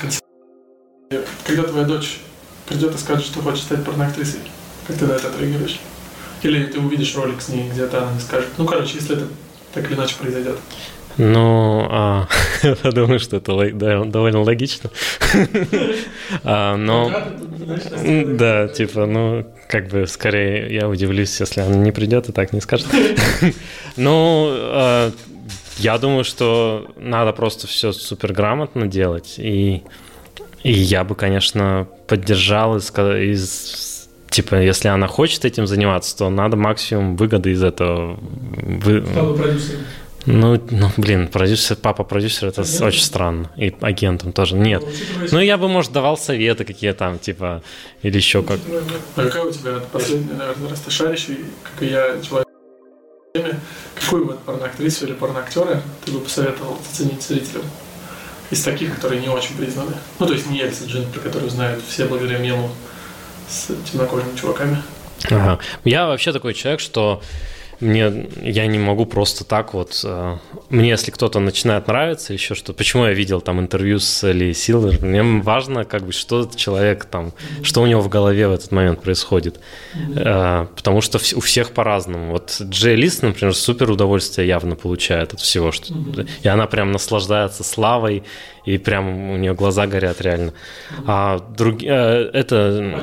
Когда 1.45 1.63
твоя 1.63 1.85
дочь 1.85 2.19
придет 2.67 2.95
и 2.95 2.97
скажет, 2.97 3.25
что 3.25 3.41
хочет 3.41 3.63
стать 3.63 3.83
порноактрисой, 3.83 4.41
как 4.87 4.97
ты 4.97 5.05
на 5.05 5.13
это 5.13 5.27
отреагируешь? 5.27 5.79
Или 6.43 6.65
ты 6.65 6.79
увидишь 6.79 7.15
ролик 7.15 7.41
с 7.41 7.49
ней, 7.49 7.69
где-то 7.69 8.07
она 8.07 8.19
скажет. 8.19 8.49
Ну, 8.57 8.65
короче, 8.65 8.95
если 8.95 9.15
это 9.15 9.27
так 9.73 9.85
или 9.89 9.95
иначе 9.95 10.15
произойдет. 10.19 10.57
Ну, 11.17 11.87
а, 11.89 12.27
я 12.63 12.91
думаю, 12.91 13.19
что 13.19 13.37
это 13.37 13.69
да, 13.73 14.03
довольно 14.05 14.41
логично. 14.41 14.89
а, 16.43 16.77
но, 16.77 17.11
да, 18.37 18.67
типа, 18.69 19.05
ну, 19.05 19.45
как 19.67 19.89
бы 19.89 20.07
скорее 20.07 20.73
я 20.73 20.87
удивлюсь, 20.87 21.39
если 21.39 21.61
она 21.61 21.75
не 21.75 21.91
придет 21.91 22.29
и 22.29 22.31
так 22.31 22.53
не 22.53 22.61
скажет. 22.61 22.87
ну, 23.97 24.47
а, 24.51 25.11
я 25.81 25.97
думаю, 25.97 26.23
что 26.23 26.87
надо 26.97 27.33
просто 27.33 27.67
все 27.67 27.91
супер 27.91 28.33
грамотно 28.33 28.87
делать. 28.87 29.35
И, 29.37 29.83
и 30.63 30.71
я 30.71 31.03
бы, 31.03 31.15
конечно, 31.15 31.87
поддержал 32.07 32.77
из, 32.77 32.91
из 32.91 34.07
типа, 34.29 34.55
если 34.55 34.89
она 34.89 35.07
хочет 35.07 35.43
этим 35.45 35.65
заниматься, 35.65 36.15
то 36.17 36.29
надо 36.29 36.55
максимум 36.55 37.15
выгоды 37.15 37.51
из 37.51 37.63
этого. 37.63 38.19
Вы... 38.19 39.03
Ну, 40.27 40.61
ну, 40.69 40.91
блин, 40.97 41.27
продюсер, 41.27 41.75
папа 41.77 42.03
продюсер, 42.03 42.49
это 42.49 42.61
агентом? 42.61 42.87
очень 42.87 43.01
странно. 43.01 43.49
И 43.57 43.73
агентом 43.81 44.33
тоже. 44.33 44.55
Нет. 44.55 44.83
Ну, 45.31 45.39
я 45.39 45.57
бы, 45.57 45.67
может, 45.67 45.91
давал 45.91 46.15
советы 46.15 46.63
какие 46.63 46.91
там, 46.91 47.17
типа, 47.17 47.63
или 48.03 48.17
еще 48.17 48.43
как. 48.43 48.59
А 49.15 49.23
какая 49.23 49.45
у 49.45 49.51
тебя 49.51 49.79
последняя, 49.91 50.35
наверное, 50.35 50.69
раз 50.69 50.81
ты 50.81 50.91
как 51.63 51.81
и 51.81 51.87
я, 51.87 52.21
человек 52.21 52.47
Какую 54.11 54.27
вот 54.27 54.43
порноактрису 54.43 55.05
или 55.05 55.13
порноактера 55.13 55.81
ты 56.03 56.11
бы 56.11 56.19
посоветовал 56.19 56.77
оценить 56.91 57.23
зрителям? 57.23 57.63
Из 58.49 58.61
таких, 58.61 58.93
которые 58.93 59.21
не 59.21 59.29
очень 59.29 59.55
признаны. 59.55 59.93
Ну, 60.19 60.27
то 60.27 60.33
есть 60.33 60.47
не 60.49 60.59
Эльса 60.59 60.83
Джин, 60.83 61.09
про 61.09 61.21
которую 61.21 61.49
знают 61.49 61.81
все 61.87 62.03
благодаря 62.03 62.37
мему 62.39 62.69
с 63.47 63.67
темнокожими 63.89 64.35
чуваками. 64.35 64.83
Ага. 65.29 65.59
Я 65.85 66.07
вообще 66.07 66.33
такой 66.33 66.53
человек, 66.53 66.81
что 66.81 67.21
мне, 67.81 68.27
я 68.41 68.67
не 68.67 68.79
могу 68.79 69.05
просто 69.05 69.43
так 69.43 69.73
вот... 69.73 70.01
Э, 70.03 70.37
мне, 70.69 70.89
если 70.89 71.11
кто-то 71.11 71.39
начинает 71.39 71.87
нравиться, 71.87 72.31
еще 72.31 72.55
что... 72.55 72.73
Почему 72.73 73.05
я 73.05 73.13
видел 73.13 73.41
там 73.41 73.59
интервью 73.59 73.99
с 73.99 74.31
Ли 74.31 74.53
Силвер? 74.53 75.03
Мне 75.03 75.23
важно, 75.41 75.83
как 75.83 76.05
бы, 76.05 76.11
что 76.11 76.49
человек 76.55 77.05
там... 77.05 77.27
Mm-hmm. 77.27 77.63
Что 77.63 77.81
у 77.81 77.87
него 77.87 78.01
в 78.01 78.09
голове 78.09 78.47
в 78.47 78.51
этот 78.51 78.71
момент 78.71 79.01
происходит. 79.01 79.59
Mm-hmm. 79.95 80.67
Потому 80.75 81.01
что 81.01 81.17
у 81.35 81.39
всех 81.39 81.71
по-разному. 81.71 82.31
Вот 82.31 82.55
Джей 82.61 82.95
Лис, 82.95 83.21
например, 83.21 83.55
супер 83.55 83.89
удовольствие 83.89 84.47
явно 84.47 84.75
получает 84.75 85.33
от 85.33 85.39
всего. 85.39 85.71
Что... 85.71 85.91
Mm-hmm. 85.93 86.29
И 86.43 86.47
она 86.47 86.67
прям 86.67 86.91
наслаждается 86.91 87.63
славой, 87.63 88.23
и 88.65 88.77
прям 88.77 89.31
у 89.31 89.37
нее 89.37 89.53
глаза 89.53 89.87
горят 89.87 90.21
реально. 90.21 90.53
А 91.05 91.39
другие... 91.39 91.91
Э, 91.91 92.29
это... 92.33 92.99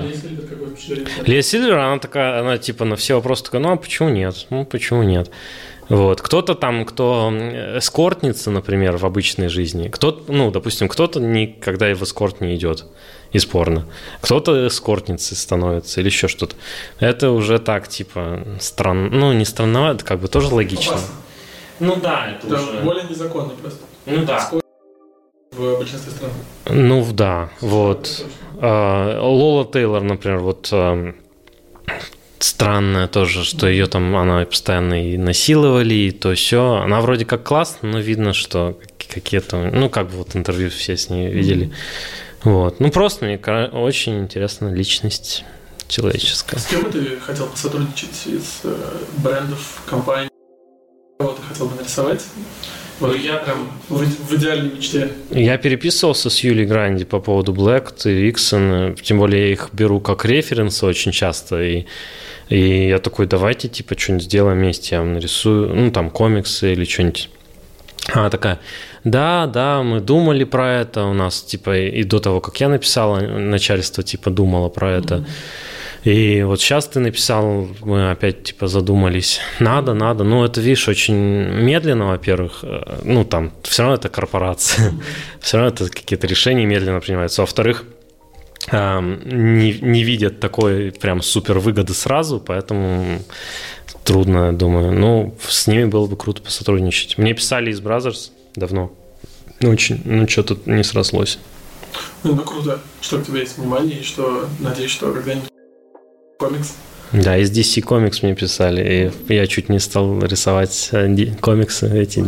Лия 1.26 1.42
Сильвер, 1.42 1.78
она 1.78 1.98
такая, 1.98 2.40
она 2.40 2.58
типа 2.58 2.84
на 2.84 2.96
все 2.96 3.14
вопросы 3.14 3.44
такая, 3.44 3.60
ну 3.60 3.72
а 3.72 3.76
почему 3.76 4.08
нет? 4.08 4.46
Ну 4.50 4.64
почему 4.64 5.02
нет? 5.02 5.30
Вот. 5.88 6.20
Кто-то 6.20 6.54
там, 6.54 6.84
кто 6.84 7.32
эскортница, 7.76 8.50
например, 8.50 8.98
в 8.98 9.06
обычной 9.06 9.48
жизни, 9.48 9.88
кто 9.88 10.22
ну, 10.28 10.50
допустим, 10.50 10.86
кто-то 10.86 11.18
никогда 11.18 11.90
и 11.90 11.94
в 11.94 12.02
эскорт 12.02 12.40
не 12.40 12.54
идет 12.56 12.84
из 13.32 13.46
порно. 13.46 13.86
Кто-то 14.20 14.66
эскортницей 14.66 15.36
становится 15.36 16.00
или 16.00 16.08
еще 16.08 16.28
что-то. 16.28 16.56
Это 17.00 17.30
уже 17.30 17.58
так, 17.58 17.88
типа, 17.88 18.44
странно. 18.60 19.08
Ну, 19.10 19.32
не 19.32 19.44
странновато, 19.44 20.04
как 20.04 20.20
бы 20.20 20.28
тоже 20.28 20.54
логично. 20.54 20.92
Опасно. 20.92 21.14
Ну 21.80 21.96
да, 21.96 22.28
это, 22.32 22.46
это 22.46 22.62
уже... 22.62 22.80
более 22.80 23.04
незаконно 23.04 23.50
просто. 23.50 23.80
Ну 24.06 24.24
да 24.24 24.50
в 25.52 25.78
большинстве 25.78 26.12
стран. 26.12 26.30
Ну 26.66 27.06
да, 27.12 27.50
вот. 27.60 28.26
А, 28.60 29.20
Лола 29.20 29.64
Тейлор, 29.70 30.02
например, 30.02 30.38
вот 30.38 30.68
а, 30.72 31.14
странная 32.38 33.08
тоже, 33.08 33.44
что 33.44 33.68
ее 33.68 33.86
там 33.86 34.16
она 34.16 34.44
постоянно 34.44 35.12
и 35.12 35.16
насиловали, 35.16 35.94
и 35.94 36.10
то 36.10 36.34
все. 36.34 36.74
Она 36.76 37.00
вроде 37.00 37.24
как 37.24 37.44
классная, 37.44 37.92
но 37.92 37.98
видно, 38.00 38.32
что 38.32 38.78
какие-то, 38.98 39.70
ну 39.72 39.88
как 39.88 40.10
бы 40.10 40.18
вот 40.18 40.36
интервью 40.36 40.70
все 40.70 40.96
с 40.96 41.10
ней 41.10 41.30
видели. 41.30 41.72
Вот. 42.42 42.80
Ну 42.80 42.90
просто 42.90 43.24
мне 43.24 43.36
очень 43.38 44.20
интересна 44.20 44.72
личность 44.72 45.44
человеческая. 45.88 46.58
С 46.58 46.66
кем 46.66 46.82
бы 46.82 46.90
ты 46.90 47.18
хотел 47.18 47.46
посотрудничать 47.48 48.26
из 48.26 48.60
э, 48.64 48.76
брендов, 49.18 49.82
компаний? 49.86 50.28
Кого 51.18 51.32
ты 51.32 51.42
хотел 51.42 51.66
бы 51.66 51.76
нарисовать? 51.76 52.24
Вот 53.00 53.16
я 53.16 53.36
прям 53.36 53.70
в, 53.88 54.04
в 54.04 54.34
идеальной 54.34 54.74
мечте. 54.74 55.10
Я 55.30 55.56
переписывался 55.56 56.30
с 56.30 56.40
Юлей 56.40 56.66
Гранди 56.66 57.04
по 57.04 57.20
поводу 57.20 57.52
Black 57.52 58.08
и 58.08 58.30
Иксон, 58.30 58.96
тем 58.96 59.18
более 59.18 59.46
я 59.46 59.52
их 59.52 59.68
беру 59.72 60.00
как 60.00 60.24
референсы 60.24 60.84
очень 60.84 61.12
часто, 61.12 61.62
и, 61.62 61.84
и 62.48 62.88
я 62.88 62.98
такой, 62.98 63.26
давайте 63.26 63.68
типа 63.68 63.96
что-нибудь 63.96 64.24
сделаем 64.24 64.58
вместе, 64.58 64.96
я 64.96 65.00
вам 65.00 65.14
нарисую, 65.14 65.74
ну 65.74 65.90
там 65.92 66.10
комиксы 66.10 66.72
или 66.72 66.84
что-нибудь 66.84 67.30
Она 68.12 68.30
такая, 68.30 68.58
да, 69.04 69.46
да, 69.46 69.82
мы 69.82 70.00
думали 70.00 70.44
про 70.44 70.80
это, 70.80 71.04
у 71.04 71.12
нас, 71.12 71.42
типа, 71.42 71.78
и 71.78 72.02
до 72.02 72.18
того, 72.18 72.40
как 72.40 72.60
я 72.60 72.68
написала, 72.68 73.20
начальство, 73.20 74.02
типа, 74.02 74.30
думало 74.30 74.68
про 74.68 74.92
это. 74.92 75.24
И 76.08 76.42
вот 76.42 76.58
сейчас 76.58 76.88
ты 76.88 77.00
написал, 77.00 77.68
мы 77.82 78.10
опять, 78.10 78.42
типа, 78.42 78.66
задумались, 78.66 79.40
надо, 79.60 79.92
надо. 79.92 80.24
Ну, 80.24 80.42
это, 80.42 80.58
видишь, 80.62 80.88
очень 80.88 81.14
медленно, 81.14 82.06
во-первых. 82.06 82.60
Э, 82.62 83.00
ну, 83.04 83.26
там, 83.26 83.52
все 83.62 83.82
равно 83.82 83.96
это 83.96 84.08
корпорация, 84.08 84.94
все 85.42 85.58
равно 85.58 85.74
это 85.74 85.90
какие-то 85.90 86.26
решения 86.26 86.64
медленно 86.64 87.00
принимаются. 87.00 87.42
Во-вторых, 87.42 87.84
не, 88.72 89.78
не 89.80 90.02
видят 90.02 90.40
такой 90.40 90.92
прям 90.92 91.20
супер 91.20 91.58
выгоды 91.58 91.92
сразу, 91.92 92.40
поэтому 92.40 93.20
трудно, 94.04 94.56
думаю. 94.56 94.92
Ну, 94.92 95.34
с 95.46 95.66
ними 95.66 95.84
было 95.84 96.06
бы 96.06 96.16
круто 96.16 96.40
посотрудничать. 96.40 97.18
Мне 97.18 97.34
писали 97.34 97.70
из 97.70 97.82
Brothers 97.82 98.30
давно. 98.56 98.92
Ну, 99.60 99.70
очень, 99.70 100.00
ну, 100.06 100.26
что-то 100.26 100.56
не 100.64 100.84
срослось. 100.84 101.38
Ну, 102.22 102.34
ну, 102.34 102.42
круто, 102.44 102.80
что 103.02 103.18
у 103.18 103.22
тебя 103.22 103.40
есть 103.40 103.58
внимание, 103.58 104.00
и 104.00 104.02
что, 104.02 104.48
надеюсь, 104.58 104.90
что 104.90 105.12
когда-нибудь 105.12 105.50
комикс. 106.38 106.74
Да, 107.12 107.36
из 107.36 107.50
DC 107.50 107.82
Comics 107.82 108.20
мне 108.22 108.34
писали, 108.34 109.12
и 109.28 109.34
я 109.34 109.46
чуть 109.46 109.68
не 109.68 109.78
стал 109.78 110.20
рисовать 110.22 110.90
э, 110.92 111.26
комиксы 111.40 111.88
эти. 111.88 112.24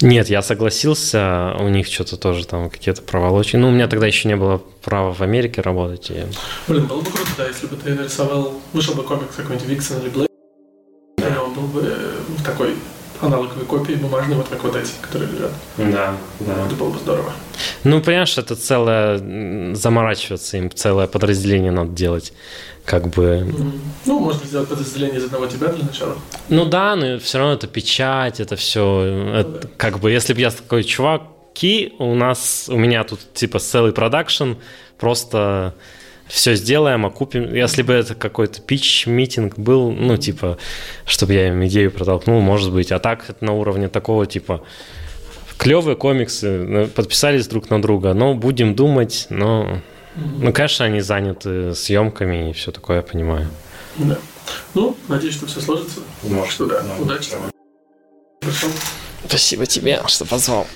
Нет, 0.00 0.28
я 0.28 0.42
согласился, 0.42 1.54
у 1.60 1.68
них 1.68 1.86
что-то 1.86 2.16
тоже 2.16 2.44
там 2.44 2.68
какие-то 2.68 3.02
проволочки. 3.02 3.56
Ну, 3.56 3.68
у 3.68 3.70
меня 3.70 3.86
тогда 3.86 4.08
еще 4.08 4.26
не 4.26 4.34
было 4.34 4.60
права 4.82 5.14
в 5.14 5.20
Америке 5.20 5.60
работать. 5.60 6.10
И... 6.10 6.24
Блин, 6.66 6.86
было 6.86 7.00
бы 7.00 7.10
круто, 7.10 7.30
да, 7.38 7.46
если 7.46 7.68
бы 7.68 7.76
ты 7.76 7.94
нарисовал, 7.94 8.54
вышел 8.72 8.94
бы 8.94 9.04
комикс 9.04 9.36
какой-нибудь 9.36 9.68
Виксон 9.68 10.00
или 10.02 10.08
Блейд, 10.08 10.28
он 11.18 11.54
был 11.54 11.68
бы 11.68 11.94
в 12.36 12.42
такой 12.42 12.74
аналоговой 13.20 13.64
копии 13.64 13.94
бумажной, 13.94 14.36
вот 14.36 14.48
как 14.48 14.64
вот 14.64 14.74
эти, 14.74 14.90
которые 15.00 15.30
лежат. 15.30 15.52
Да, 15.76 16.16
да. 16.40 16.66
Это 16.66 16.74
было 16.74 16.90
бы 16.90 16.98
здорово. 16.98 17.32
Ну, 17.84 18.00
понимаешь, 18.00 18.36
это 18.38 18.56
целое, 18.56 19.74
заморачиваться 19.74 20.56
им, 20.56 20.70
целое 20.70 21.06
подразделение 21.06 21.70
надо 21.70 21.90
делать, 21.90 22.32
как 22.84 23.08
бы... 23.08 23.46
Ну, 24.04 24.18
можно 24.18 24.44
сделать 24.46 24.68
подразделение 24.68 25.18
из 25.18 25.24
одного 25.24 25.46
тебя 25.46 25.68
для 25.68 25.84
начала. 25.84 26.16
Ну 26.48 26.64
да, 26.64 26.96
но 26.96 27.18
все 27.18 27.38
равно 27.38 27.54
это 27.54 27.66
печать, 27.66 28.40
это 28.40 28.56
все, 28.56 29.02
это, 29.34 29.48
ну, 29.48 29.58
да. 29.60 29.68
как 29.76 30.00
бы, 30.00 30.10
если 30.10 30.34
бы 30.34 30.40
я 30.40 30.50
такой 30.50 30.84
чувак, 30.84 31.22
Ки, 31.54 31.92
у 31.98 32.14
нас, 32.14 32.68
у 32.68 32.76
меня 32.76 33.04
тут 33.04 33.20
типа 33.34 33.58
целый 33.58 33.92
продакшн, 33.92 34.52
просто 34.98 35.74
все 36.26 36.54
сделаем, 36.54 37.04
окупим. 37.04 37.54
Если 37.54 37.82
бы 37.82 37.92
это 37.92 38.14
какой-то 38.14 38.62
пич-митинг 38.62 39.58
был, 39.58 39.92
ну, 39.92 40.16
типа, 40.16 40.56
чтобы 41.04 41.34
я 41.34 41.48
им 41.48 41.64
идею 41.66 41.90
протолкнул, 41.90 42.40
может 42.40 42.72
быть. 42.72 42.90
А 42.90 42.98
так, 42.98 43.28
это 43.28 43.44
на 43.44 43.52
уровне 43.52 43.88
такого, 43.88 44.24
типа, 44.24 44.62
клевые 45.58 45.94
комиксы, 45.94 46.64
ну, 46.66 46.86
подписались 46.86 47.46
друг 47.48 47.68
на 47.68 47.82
друга, 47.82 48.14
но 48.14 48.34
будем 48.34 48.74
думать, 48.74 49.26
но... 49.28 49.82
Ну, 50.16 50.52
конечно, 50.52 50.84
они 50.84 51.00
заняты 51.00 51.74
съемками 51.74 52.50
и 52.50 52.52
все 52.52 52.70
такое, 52.70 52.98
я 52.98 53.02
понимаю. 53.02 53.48
Да. 53.96 54.18
Ну, 54.74 54.96
надеюсь, 55.08 55.34
что 55.34 55.46
все 55.46 55.60
сложится. 55.60 56.00
Может, 56.22 56.52
что 56.52 56.66
да. 56.66 56.82
да. 56.82 56.96
Удачи. 56.98 57.30
Спасибо 59.26 59.66
тебе, 59.66 60.02
что 60.06 60.24
позвал. 60.24 60.66